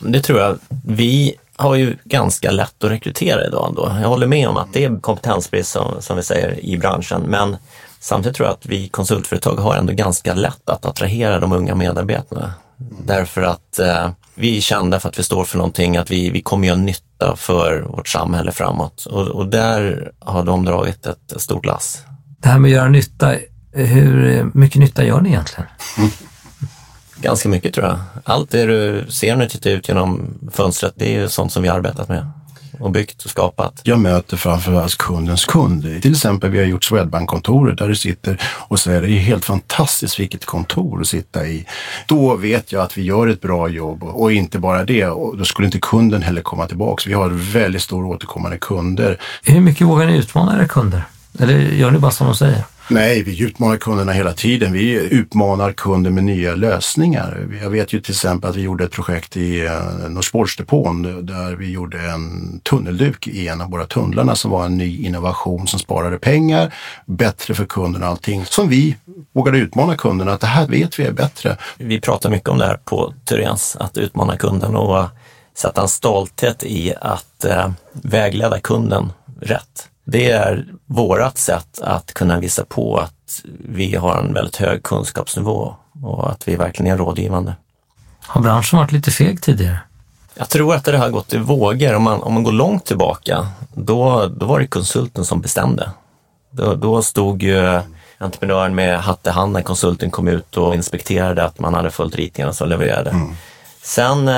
Det 0.00 0.20
tror 0.20 0.40
jag. 0.40 0.58
Vi 0.86 1.34
har 1.56 1.74
ju 1.74 1.96
ganska 2.04 2.50
lätt 2.50 2.84
att 2.84 2.90
rekrytera 2.90 3.46
idag 3.46 3.68
ändå. 3.68 3.96
Jag 4.02 4.08
håller 4.08 4.26
med 4.26 4.48
om 4.48 4.56
att 4.56 4.72
det 4.72 4.84
är 4.84 5.00
kompetensbrist 5.00 5.70
som, 5.70 6.02
som 6.02 6.16
vi 6.16 6.22
säger 6.22 6.64
i 6.64 6.78
branschen, 6.78 7.22
men 7.22 7.56
Samtidigt 8.00 8.36
tror 8.36 8.48
jag 8.48 8.54
att 8.54 8.66
vi 8.66 8.88
konsultföretag 8.88 9.56
har 9.56 9.76
ändå 9.76 9.92
ganska 9.92 10.34
lätt 10.34 10.68
att 10.68 10.84
attrahera 10.84 11.40
de 11.40 11.52
unga 11.52 11.74
medarbetarna. 11.74 12.52
Därför 13.06 13.42
att 13.42 13.78
eh, 13.78 14.10
vi 14.34 14.56
är 14.56 14.60
kända 14.60 15.00
för 15.00 15.08
att 15.08 15.18
vi 15.18 15.22
står 15.22 15.44
för 15.44 15.58
någonting, 15.58 15.96
att 15.96 16.10
vi, 16.10 16.30
vi 16.30 16.40
kommer 16.40 16.68
göra 16.68 16.78
nytta 16.78 17.36
för 17.36 17.80
vårt 17.80 18.08
samhälle 18.08 18.52
framåt. 18.52 19.06
Och, 19.06 19.26
och 19.26 19.46
där 19.46 20.12
har 20.18 20.44
de 20.44 20.64
dragit 20.64 21.06
ett, 21.06 21.32
ett 21.32 21.40
stort 21.40 21.66
lass. 21.66 22.02
Det 22.42 22.48
här 22.48 22.58
med 22.58 22.68
att 22.68 22.72
göra 22.72 22.88
nytta, 22.88 23.34
hur 23.72 24.44
mycket 24.54 24.80
nytta 24.80 25.04
gör 25.04 25.20
ni 25.20 25.28
egentligen? 25.28 25.66
Mm. 25.98 26.10
Ganska 27.16 27.48
mycket 27.48 27.74
tror 27.74 27.86
jag. 27.86 27.98
Allt 28.24 28.50
det 28.50 28.66
du 28.66 29.06
ser 29.10 29.36
när 29.36 29.44
du 29.44 29.50
tittar 29.50 29.70
ut 29.70 29.88
genom 29.88 30.38
fönstret, 30.52 30.92
det 30.96 31.14
är 31.14 31.20
ju 31.20 31.28
sånt 31.28 31.52
som 31.52 31.62
vi 31.62 31.68
arbetat 31.68 32.08
med 32.08 32.30
och 32.80 32.90
byggt 32.90 33.24
och 33.24 33.30
skapat. 33.30 33.80
Jag 33.82 33.98
möter 33.98 34.36
framförallt 34.36 34.98
kundens 34.98 35.44
kund. 35.44 36.02
Till 36.02 36.12
exempel 36.12 36.50
vi 36.50 36.58
har 36.58 36.66
gjort 36.66 36.84
Swedbank-kontoret 36.84 37.78
där 37.78 37.88
du 37.88 37.96
sitter 37.96 38.40
och 38.44 38.80
säger 38.80 39.02
det 39.02 39.08
är 39.08 39.18
helt 39.18 39.44
fantastiskt 39.44 40.20
vilket 40.20 40.44
kontor 40.44 41.00
att 41.00 41.08
sitta 41.08 41.46
i. 41.46 41.66
Då 42.06 42.36
vet 42.36 42.72
jag 42.72 42.82
att 42.82 42.98
vi 42.98 43.02
gör 43.02 43.26
ett 43.26 43.40
bra 43.40 43.68
jobb 43.68 44.02
och 44.02 44.32
inte 44.32 44.58
bara 44.58 44.84
det. 44.84 45.06
Och 45.06 45.36
då 45.36 45.44
skulle 45.44 45.66
inte 45.66 45.78
kunden 45.78 46.22
heller 46.22 46.42
komma 46.42 46.66
tillbaks. 46.66 47.06
Vi 47.06 47.12
har 47.12 47.30
väldigt 47.30 47.82
stora 47.82 48.06
återkommande 48.06 48.58
kunder. 48.58 49.20
Hur 49.42 49.60
mycket 49.60 49.86
vågar 49.86 50.06
ni 50.06 50.16
utmana 50.16 50.56
era 50.58 50.68
kunder? 50.68 51.02
Eller 51.38 51.58
gör 51.58 51.90
ni 51.90 51.98
bara 51.98 52.10
som 52.10 52.26
de 52.26 52.36
säger? 52.36 52.64
Nej, 52.90 53.22
vi 53.22 53.42
utmanar 53.42 53.76
kunderna 53.76 54.12
hela 54.12 54.32
tiden. 54.32 54.72
Vi 54.72 55.08
utmanar 55.10 55.72
kunder 55.72 56.10
med 56.10 56.24
nya 56.24 56.54
lösningar. 56.54 57.48
Jag 57.62 57.70
vet 57.70 57.92
ju 57.92 58.00
till 58.00 58.12
exempel 58.12 58.50
att 58.50 58.56
vi 58.56 58.60
gjorde 58.60 58.84
ett 58.84 58.90
projekt 58.90 59.36
i 59.36 59.66
eh, 59.66 59.72
Norsborgsdepån 60.08 60.14
Norrsportsdepån 60.14 61.26
där 61.26 61.56
vi 61.56 61.70
gjorde 61.70 61.98
en 61.98 62.60
tunnelduk 62.60 63.28
i 63.28 63.48
en 63.48 63.60
av 63.60 63.70
våra 63.70 63.86
tunnlarna 63.86 64.34
som 64.34 64.50
var 64.50 64.66
en 64.66 64.76
ny 64.76 65.04
innovation 65.04 65.66
som 65.66 65.78
sparade 65.78 66.18
pengar, 66.18 66.74
bättre 67.06 67.54
för 67.54 67.64
kunderna 67.64 68.06
och 68.06 68.10
allting. 68.10 68.44
Som 68.44 68.68
vi 68.68 68.96
vågade 69.32 69.58
utmana 69.58 69.96
kunderna 69.96 70.32
att 70.32 70.40
det 70.40 70.46
här 70.46 70.66
vet 70.66 70.98
vi 70.98 71.04
är 71.04 71.12
bättre. 71.12 71.56
Vi 71.76 72.00
pratar 72.00 72.30
mycket 72.30 72.48
om 72.48 72.58
det 72.58 72.66
här 72.66 72.78
på 72.84 73.14
Tyrens, 73.24 73.76
att 73.80 73.98
utmana 73.98 74.36
kunden 74.36 74.76
och 74.76 75.04
sätta 75.54 75.82
en 75.82 75.88
stolthet 75.88 76.64
i 76.64 76.94
att 77.00 77.44
eh, 77.44 77.70
vägleda 77.92 78.60
kunden 78.60 79.12
rätt. 79.40 79.88
Det 80.04 80.30
är 80.30 80.66
vårat 80.86 81.38
sätt 81.38 81.80
att 81.82 82.14
kunna 82.14 82.40
visa 82.40 82.64
på 82.64 82.96
att 82.96 83.42
vi 83.68 83.96
har 83.96 84.16
en 84.16 84.34
väldigt 84.34 84.56
hög 84.56 84.82
kunskapsnivå 84.82 85.74
och 86.02 86.30
att 86.30 86.48
vi 86.48 86.56
verkligen 86.56 86.92
är 86.92 86.98
rådgivande. 86.98 87.56
Har 88.20 88.40
branschen 88.40 88.78
varit 88.78 88.92
lite 88.92 89.10
feg 89.10 89.42
tidigare? 89.42 89.78
Jag 90.34 90.48
tror 90.48 90.74
att 90.74 90.84
det 90.84 90.98
har 90.98 91.10
gått 91.10 91.34
i 91.34 91.38
vågor. 91.38 91.94
Om 91.94 92.02
man, 92.02 92.22
om 92.22 92.34
man 92.34 92.42
går 92.42 92.52
långt 92.52 92.84
tillbaka, 92.84 93.46
då, 93.74 94.26
då 94.26 94.46
var 94.46 94.60
det 94.60 94.66
konsulten 94.66 95.24
som 95.24 95.40
bestämde. 95.40 95.90
Då, 96.50 96.74
då 96.74 97.02
stod 97.02 97.42
ju 97.42 97.80
entreprenören 98.18 98.74
med 98.74 99.00
hatt 99.00 99.26
i 99.26 99.30
handen, 99.30 99.62
konsulten 99.62 100.10
kom 100.10 100.28
ut 100.28 100.56
och 100.56 100.74
inspekterade 100.74 101.44
att 101.44 101.58
man 101.58 101.74
hade 101.74 101.90
följt 101.90 102.16
ritningarna 102.16 102.52
som 102.52 102.68
levererade. 102.68 103.10
Mm. 103.10 103.34
Sen 103.88 104.28
eh, 104.28 104.34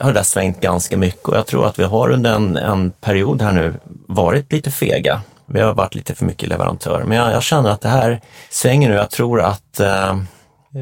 har 0.00 0.06
det 0.06 0.12
där 0.12 0.22
svängt 0.22 0.60
ganska 0.60 0.96
mycket 0.96 1.28
och 1.28 1.36
jag 1.36 1.46
tror 1.46 1.66
att 1.66 1.78
vi 1.78 1.84
har 1.84 2.10
under 2.10 2.34
en, 2.34 2.56
en 2.56 2.90
period 2.90 3.42
här 3.42 3.52
nu 3.52 3.74
varit 4.08 4.52
lite 4.52 4.70
fega. 4.70 5.20
Vi 5.46 5.60
har 5.60 5.74
varit 5.74 5.94
lite 5.94 6.14
för 6.14 6.24
mycket 6.24 6.48
leverantör. 6.48 7.04
Men 7.04 7.18
jag, 7.18 7.32
jag 7.32 7.42
känner 7.42 7.70
att 7.70 7.80
det 7.80 7.88
här 7.88 8.20
svänger 8.50 8.88
nu. 8.88 8.94
Jag 8.94 9.10
tror 9.10 9.40
att 9.40 9.80
eh, 9.80 10.18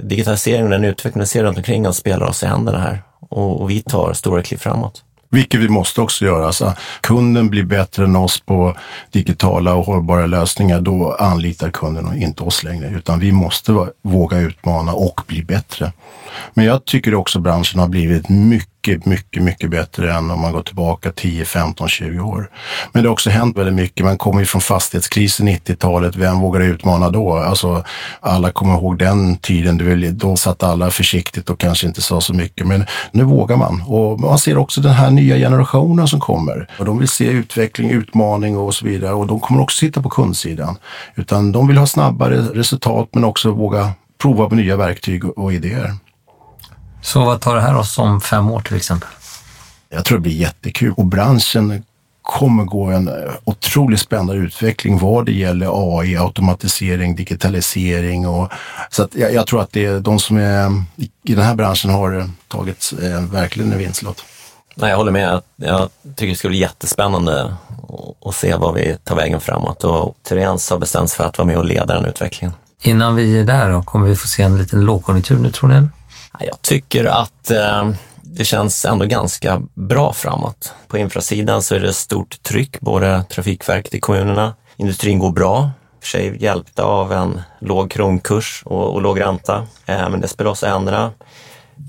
digitaliseringen 0.03 0.65
och 0.65 0.71
den 0.71 0.85
utveckling 0.85 1.21
vi 1.21 1.27
ser 1.27 1.45
runt 1.45 1.57
omkring 1.57 1.89
oss 1.89 1.97
spelar 1.97 2.27
oss 2.27 2.43
i 2.43 2.47
händerna 2.47 2.79
här 2.79 3.03
och, 3.21 3.61
och 3.61 3.71
vi 3.71 3.83
tar 3.83 4.13
stora 4.13 4.43
kliv 4.43 4.59
framåt. 4.59 5.05
Vilket 5.33 5.61
vi 5.61 5.69
måste 5.69 6.01
också 6.01 6.25
göra. 6.25 6.47
Alltså, 6.47 6.73
kunden 7.01 7.51
blir 7.51 7.65
bättre 7.65 8.05
än 8.05 8.17
oss 8.17 8.41
på 8.41 8.77
digitala 9.11 9.75
och 9.75 9.87
hållbara 9.87 10.27
lösningar. 10.27 10.81
Då 10.81 11.17
anlitar 11.19 11.71
kunden 11.71 12.23
inte 12.23 12.43
oss 12.43 12.63
längre, 12.63 12.89
utan 12.89 13.21
vi 13.21 13.33
måste 13.33 13.87
våga 14.03 14.39
utmana 14.39 14.93
och 14.93 15.21
bli 15.27 15.43
bättre. 15.43 15.93
Men 16.55 16.65
jag 16.65 16.85
tycker 16.85 17.15
också 17.15 17.41
branschen 17.41 17.81
har 17.81 17.89
blivit 17.89 18.29
mycket 18.29 18.73
mycket, 18.87 19.07
mycket, 19.07 19.43
mycket 19.43 19.71
bättre 19.71 20.15
än 20.15 20.31
om 20.31 20.41
man 20.41 20.53
går 20.53 20.63
tillbaka 20.63 21.13
10, 21.13 21.45
15, 21.45 21.89
20 21.89 22.21
år. 22.21 22.51
Men 22.93 23.03
det 23.03 23.09
har 23.09 23.13
också 23.13 23.31
hänt 23.31 23.57
väldigt 23.57 23.75
mycket. 23.75 24.05
Man 24.05 24.19
kommer 24.19 24.41
ju 24.41 24.47
från 24.47 24.61
fastighetskrisen 24.61 25.49
90-talet. 25.49 26.17
Vem 26.17 26.41
vågar 26.41 26.61
utmana 26.61 27.11
då? 27.11 27.35
Alltså, 27.35 27.85
alla 28.21 28.53
kommer 28.53 28.75
ihåg 28.75 28.99
den 28.99 29.37
tiden. 29.37 30.19
Då 30.19 30.37
satt 30.37 30.63
alla 30.63 30.91
försiktigt 30.91 31.51
och 31.51 31.61
kanske 31.61 31.87
inte 31.87 32.03
sa 32.03 32.21
så 32.21 32.35
mycket. 32.35 32.67
Men 32.67 32.85
nu 33.13 33.25
vågar 33.25 33.57
man. 33.57 33.83
Och 33.87 34.21
man 34.21 34.39
ser 34.39 34.59
också 34.59 34.81
den 34.81 34.93
här 34.93 35.11
nya 35.23 35.37
generationen 35.37 36.09
som 36.09 36.21
kommer. 36.21 36.69
Och 36.79 36.85
de 36.85 36.99
vill 36.99 37.09
se 37.09 37.25
utveckling, 37.25 37.91
utmaning 37.91 38.57
och 38.57 38.75
så 38.75 38.85
vidare. 38.85 39.15
Och 39.15 39.27
de 39.27 39.41
kommer 39.41 39.63
också 39.63 39.79
sitta 39.79 40.03
på 40.03 40.09
kundsidan. 40.09 40.77
Utan 41.15 41.53
de 41.53 41.69
vill 41.69 41.79
ha 41.79 41.87
snabbare 41.87 42.37
resultat 42.37 43.09
men 43.13 43.25
också 43.25 43.53
våga 43.53 43.93
prova 44.19 44.49
på 44.49 44.55
nya 44.55 44.77
verktyg 44.77 45.39
och 45.39 45.53
idéer. 45.53 45.95
Så 47.03 47.25
vad 47.25 47.41
tar 47.41 47.55
det 47.55 47.61
här 47.61 47.77
oss 47.77 47.99
om 47.99 48.21
fem 48.21 48.51
år 48.51 48.61
till 48.61 48.77
exempel? 48.77 49.09
Jag 49.89 50.05
tror 50.05 50.19
det 50.19 50.23
blir 50.23 50.33
jättekul 50.33 50.95
och 50.97 51.07
branschen 51.07 51.83
kommer 52.23 52.65
gå 52.65 52.85
en 52.85 53.11
otroligt 53.45 54.01
spännande 54.01 54.35
utveckling 54.35 54.99
vad 54.99 55.27
det 55.27 55.33
gäller 55.33 55.99
AI, 55.99 56.17
automatisering, 56.17 57.17
digitalisering 57.17 58.29
och 58.29 58.53
så 58.91 59.03
att 59.03 59.15
jag, 59.15 59.35
jag 59.35 59.47
tror 59.47 59.61
att 59.61 59.73
det 59.73 59.85
är 59.85 60.01
de 60.01 60.19
som 60.19 60.37
är 60.37 60.85
i 61.25 61.35
den 61.35 61.45
här 61.45 61.55
branschen 61.55 61.91
har 61.91 62.31
tagit 62.49 62.93
eh, 63.03 63.23
verkligen 63.23 63.73
en 63.73 63.79
vinstlott. 63.79 64.25
Nej, 64.75 64.91
jag 64.91 64.97
håller 64.97 65.13
med. 65.13 65.41
Jag 65.57 65.89
tycker 66.17 66.31
det 66.31 66.37
ska 66.37 66.49
bli 66.49 66.59
jättespännande 66.59 67.57
att 68.25 68.35
se 68.35 68.55
vad 68.57 68.75
vi 68.75 68.97
tar 69.05 69.17
vägen 69.17 69.41
framåt 69.41 69.85
och 69.85 70.17
Therens 70.23 70.71
har 70.71 70.79
bestämt 70.79 71.11
sig 71.11 71.17
för 71.17 71.25
att 71.25 71.39
vara 71.39 71.47
med 71.47 71.59
och 71.59 71.65
leda 71.65 71.95
den 71.95 72.05
utvecklingen. 72.05 72.55
Innan 72.83 73.17
vi 73.17 73.41
är 73.41 73.45
där 73.45 73.71
då, 73.71 73.83
kommer 73.83 74.07
vi 74.07 74.17
få 74.17 74.29
se 74.29 74.43
en 74.43 74.59
liten 74.59 74.81
lågkonjunktur 74.81 75.39
nu 75.39 75.51
tror 75.51 75.69
ni? 75.69 75.89
Jag 76.39 76.63
tycker 76.63 77.05
att 77.05 77.51
eh, 77.51 77.91
det 78.23 78.45
känns 78.45 78.85
ändå 78.85 79.05
ganska 79.05 79.63
bra 79.75 80.13
framåt. 80.13 80.75
På 80.89 80.99
infrasidan 80.99 81.63
så 81.63 81.75
är 81.75 81.81
det 81.81 81.93
stort 81.93 82.43
tryck, 82.43 82.81
både 82.81 83.25
Trafikverket 83.31 83.95
i 83.95 84.01
kommunerna, 84.01 84.55
industrin 84.77 85.19
går 85.19 85.31
bra, 85.31 85.71
för 86.01 86.09
sig 86.09 86.43
hjälpta 86.43 86.83
av 86.83 87.13
en 87.13 87.41
låg 87.61 87.91
kronkurs 87.91 88.63
och, 88.67 88.95
och 88.95 89.03
låg 89.03 89.21
ränta, 89.21 89.67
eh, 89.87 90.09
men 90.09 90.21
det 90.21 90.29
spelar 90.29 90.51
oss 90.51 90.63
ändra. 90.63 91.13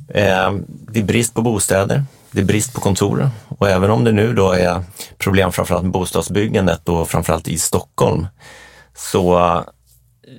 Eh, 0.08 0.52
det 0.92 1.00
är 1.00 1.04
brist 1.04 1.34
på 1.34 1.42
bostäder, 1.42 2.04
det 2.34 2.42
är 2.42 2.46
brist 2.46 2.74
på 2.74 2.82
kontor 2.82 3.30
och 3.48 3.70
även 3.70 3.92
om 3.92 4.04
det 4.04 4.12
nu 4.12 4.34
då 4.34 4.52
är 4.52 4.84
problem 5.18 5.52
framförallt 5.52 5.84
med 5.84 5.92
bostadsbyggandet 5.92 6.90
och 6.90 7.10
framförallt 7.10 7.48
i 7.48 7.58
Stockholm 7.58 8.28
så 8.96 9.38
eh, 9.38 9.62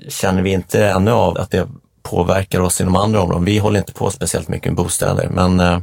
känner 0.09 0.42
vi 0.42 0.50
inte 0.50 0.87
ännu 0.87 1.11
av 1.11 1.38
att 1.38 1.50
det 1.50 1.68
påverkar 2.02 2.61
oss 2.61 2.80
inom 2.80 2.96
andra 2.96 3.22
områden. 3.22 3.44
Vi 3.44 3.59
håller 3.59 3.78
inte 3.78 3.92
på 3.92 4.11
speciellt 4.11 4.48
mycket 4.48 4.72
med 4.72 4.76
bostäder, 4.76 5.28
men 5.30 5.61
eh, 5.61 5.78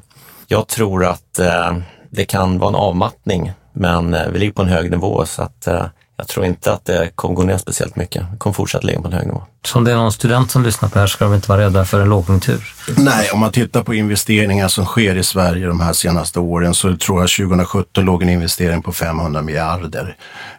jag 0.47 0.67
tror 0.67 1.05
att 1.05 1.39
eh, 1.39 1.77
det 2.09 2.25
kan 2.25 2.59
vara 2.59 2.69
en 2.69 2.75
avmattning, 2.75 3.51
men 3.73 4.17
vi 4.33 4.39
ligger 4.39 4.53
på 4.53 4.61
en 4.61 4.67
hög 4.67 4.91
nivå 4.91 5.25
så 5.25 5.41
att 5.41 5.67
jag 6.21 6.27
tror 6.27 6.45
inte 6.45 6.73
att 6.73 6.85
det 6.85 7.11
kommer 7.15 7.35
gå 7.35 7.43
ner 7.43 7.57
speciellt 7.57 7.95
mycket. 7.95 8.23
Det 8.31 8.37
kommer 8.37 8.53
fortsätta 8.53 8.87
ligga 8.87 9.01
på 9.01 9.07
en 9.07 9.13
hög 9.13 9.27
nivå. 9.27 9.43
Så 9.65 9.77
om 9.77 9.83
det 9.83 9.91
är 9.91 9.95
någon 9.95 10.11
student 10.11 10.51
som 10.51 10.63
lyssnar 10.63 10.89
på 10.89 10.93
det 10.93 10.99
här 10.99 11.07
ska 11.07 11.25
de 11.25 11.33
inte 11.33 11.49
vara 11.49 11.61
rädda 11.61 11.85
för 11.85 12.01
en 12.01 12.09
lågkonjunktur? 12.09 12.73
Nej, 12.97 13.29
om 13.33 13.39
man 13.39 13.51
tittar 13.51 13.83
på 13.83 13.93
investeringar 13.93 14.67
som 14.67 14.85
sker 14.85 15.15
i 15.15 15.23
Sverige 15.23 15.67
de 15.67 15.79
här 15.79 15.93
senaste 15.93 16.39
åren 16.39 16.73
så 16.73 16.97
tror 16.97 17.21
jag 17.21 17.29
2017 17.29 18.05
låg 18.05 18.23
en 18.23 18.29
investering 18.29 18.81
på 18.81 18.91
500 18.91 19.41
miljarder. 19.41 20.15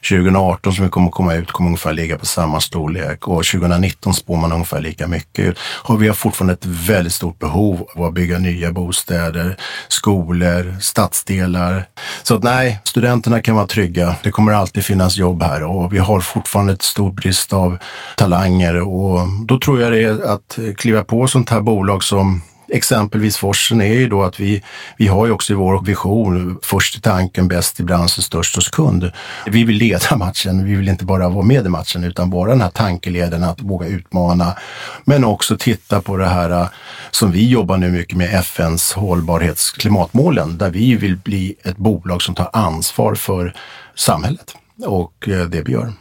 2018 0.09 0.72
som 0.72 0.85
vi 0.85 0.90
kommer 0.90 1.11
komma 1.11 1.35
ut 1.35 1.53
kommer 1.53 1.68
ungefär 1.68 1.92
ligga 1.92 2.18
på 2.18 2.27
samma 2.27 2.61
storlek 2.61 3.29
och 3.29 3.44
2019 3.44 4.14
spår 4.14 4.37
man 4.37 4.53
ungefär 4.53 4.81
lika 4.81 5.07
mycket. 5.07 5.57
Och 5.61 6.03
vi 6.03 6.09
har 6.09 6.14
fortfarande 6.14 6.53
ett 6.53 6.66
väldigt 6.66 7.14
stort 7.14 7.38
behov 7.38 7.88
av 7.96 8.05
att 8.05 8.14
bygga 8.14 8.38
nya 8.38 8.72
bostäder, 8.72 9.57
skolor, 9.88 10.77
stadsdelar. 10.81 11.85
Så 12.22 12.35
att 12.35 12.42
nej, 12.42 12.81
studenterna 12.85 13.40
kan 13.40 13.55
vara 13.55 13.66
trygga. 13.66 14.16
Det 14.22 14.31
kommer 14.31 14.53
alltid 14.53 14.85
finnas 14.85 15.16
jobb 15.16 15.42
här 15.42 15.52
och 15.61 15.93
vi 15.93 15.99
har 15.99 16.21
fortfarande 16.21 16.73
ett 16.73 16.83
stor 16.83 17.12
brist 17.12 17.53
av 17.53 17.79
talanger 18.17 18.81
och 18.81 19.19
då 19.47 19.59
tror 19.59 19.81
jag 19.81 19.93
det 19.93 20.03
är 20.03 20.33
att 20.35 20.59
kliva 20.77 21.05
på 21.05 21.27
sånt 21.27 21.51
här 21.51 21.61
bolag 21.61 22.05
som 22.05 22.41
exempelvis 22.73 23.37
Forsen 23.37 23.81
är 23.81 23.95
ju 23.95 24.09
då 24.09 24.23
att 24.23 24.41
vi, 24.41 24.62
vi 24.97 25.07
har 25.07 25.27
ju 25.27 25.33
också 25.33 25.53
i 25.53 25.57
vår 25.57 25.83
vision 25.85 26.59
först 26.62 26.97
i 26.97 27.01
tanken, 27.01 27.49
bäst 27.49 27.81
i 27.81 27.83
branschen, 27.83 28.23
störst 28.23 28.57
hos 28.57 28.69
kund. 28.69 29.12
Vi 29.47 29.65
vill 29.65 29.77
leda 29.77 30.17
matchen, 30.17 30.65
vi 30.65 30.75
vill 30.75 30.88
inte 30.88 31.05
bara 31.05 31.29
vara 31.29 31.45
med 31.45 31.67
i 31.67 31.69
matchen 31.69 32.05
utan 32.05 32.31
vara 32.31 32.51
den 32.51 32.61
här 32.61 32.71
tankeleden 32.71 33.45
att 33.45 33.61
våga 33.61 33.87
utmana. 33.87 34.55
Men 35.05 35.25
också 35.25 35.57
titta 35.57 36.01
på 36.01 36.17
det 36.17 36.29
här 36.29 36.51
äh, 36.51 36.67
som 37.11 37.33
vi 37.33 37.49
jobbar 37.49 37.77
nu 37.77 37.91
mycket 37.91 38.17
med, 38.17 38.35
FNs 38.35 38.93
hållbarhetsklimatmålen, 38.93 40.59
där 40.59 40.71
vi 40.71 40.95
vill 40.95 41.17
bli 41.17 41.55
ett 41.62 41.77
bolag 41.77 42.23
som 42.23 42.35
tar 42.35 42.51
ansvar 42.53 43.15
för 43.15 43.55
samhället 43.95 44.55
och 44.87 45.29
eh, 45.29 45.47
det 45.47 45.63
vi 45.63 45.73
gör. 45.73 45.93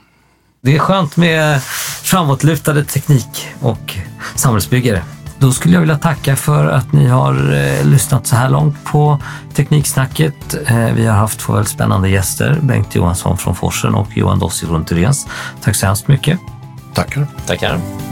Det 0.62 0.76
är 0.76 0.80
skönt 0.80 1.18
med 1.18 1.64
framåtlutade 2.04 2.84
teknik 2.84 3.48
och 3.60 3.96
samhällsbyggare. 4.36 5.04
Då 5.40 5.52
skulle 5.52 5.74
jag 5.74 5.82
vilja 5.82 5.98
tacka 5.98 6.36
för 6.36 6.68
att 6.68 6.94
ni 6.94 7.08
har 7.08 7.54
eh, 7.54 7.86
lyssnat 7.86 8.28
så 8.28 8.36
här 8.36 8.50
långt 8.50 8.84
på 8.84 9.20
Tekniksnacket. 9.54 10.56
Eh, 10.66 10.94
vi 10.94 11.06
har 11.06 11.16
haft 11.16 11.40
två 11.40 11.54
väldigt 11.54 11.72
spännande 11.72 12.10
gäster, 12.10 12.60
Bengt 12.62 12.96
Johansson 12.96 13.38
från 13.38 13.56
Forsen 13.56 13.96
och 13.96 14.18
Johan 14.18 14.40
Dossi 14.40 14.66
från 14.66 14.86
Therese. 14.86 15.28
Tack 15.62 15.76
så 15.76 15.86
hemskt 15.86 16.08
mycket. 16.08 16.40
Tackar. 16.94 17.28
Tackar. 17.46 18.11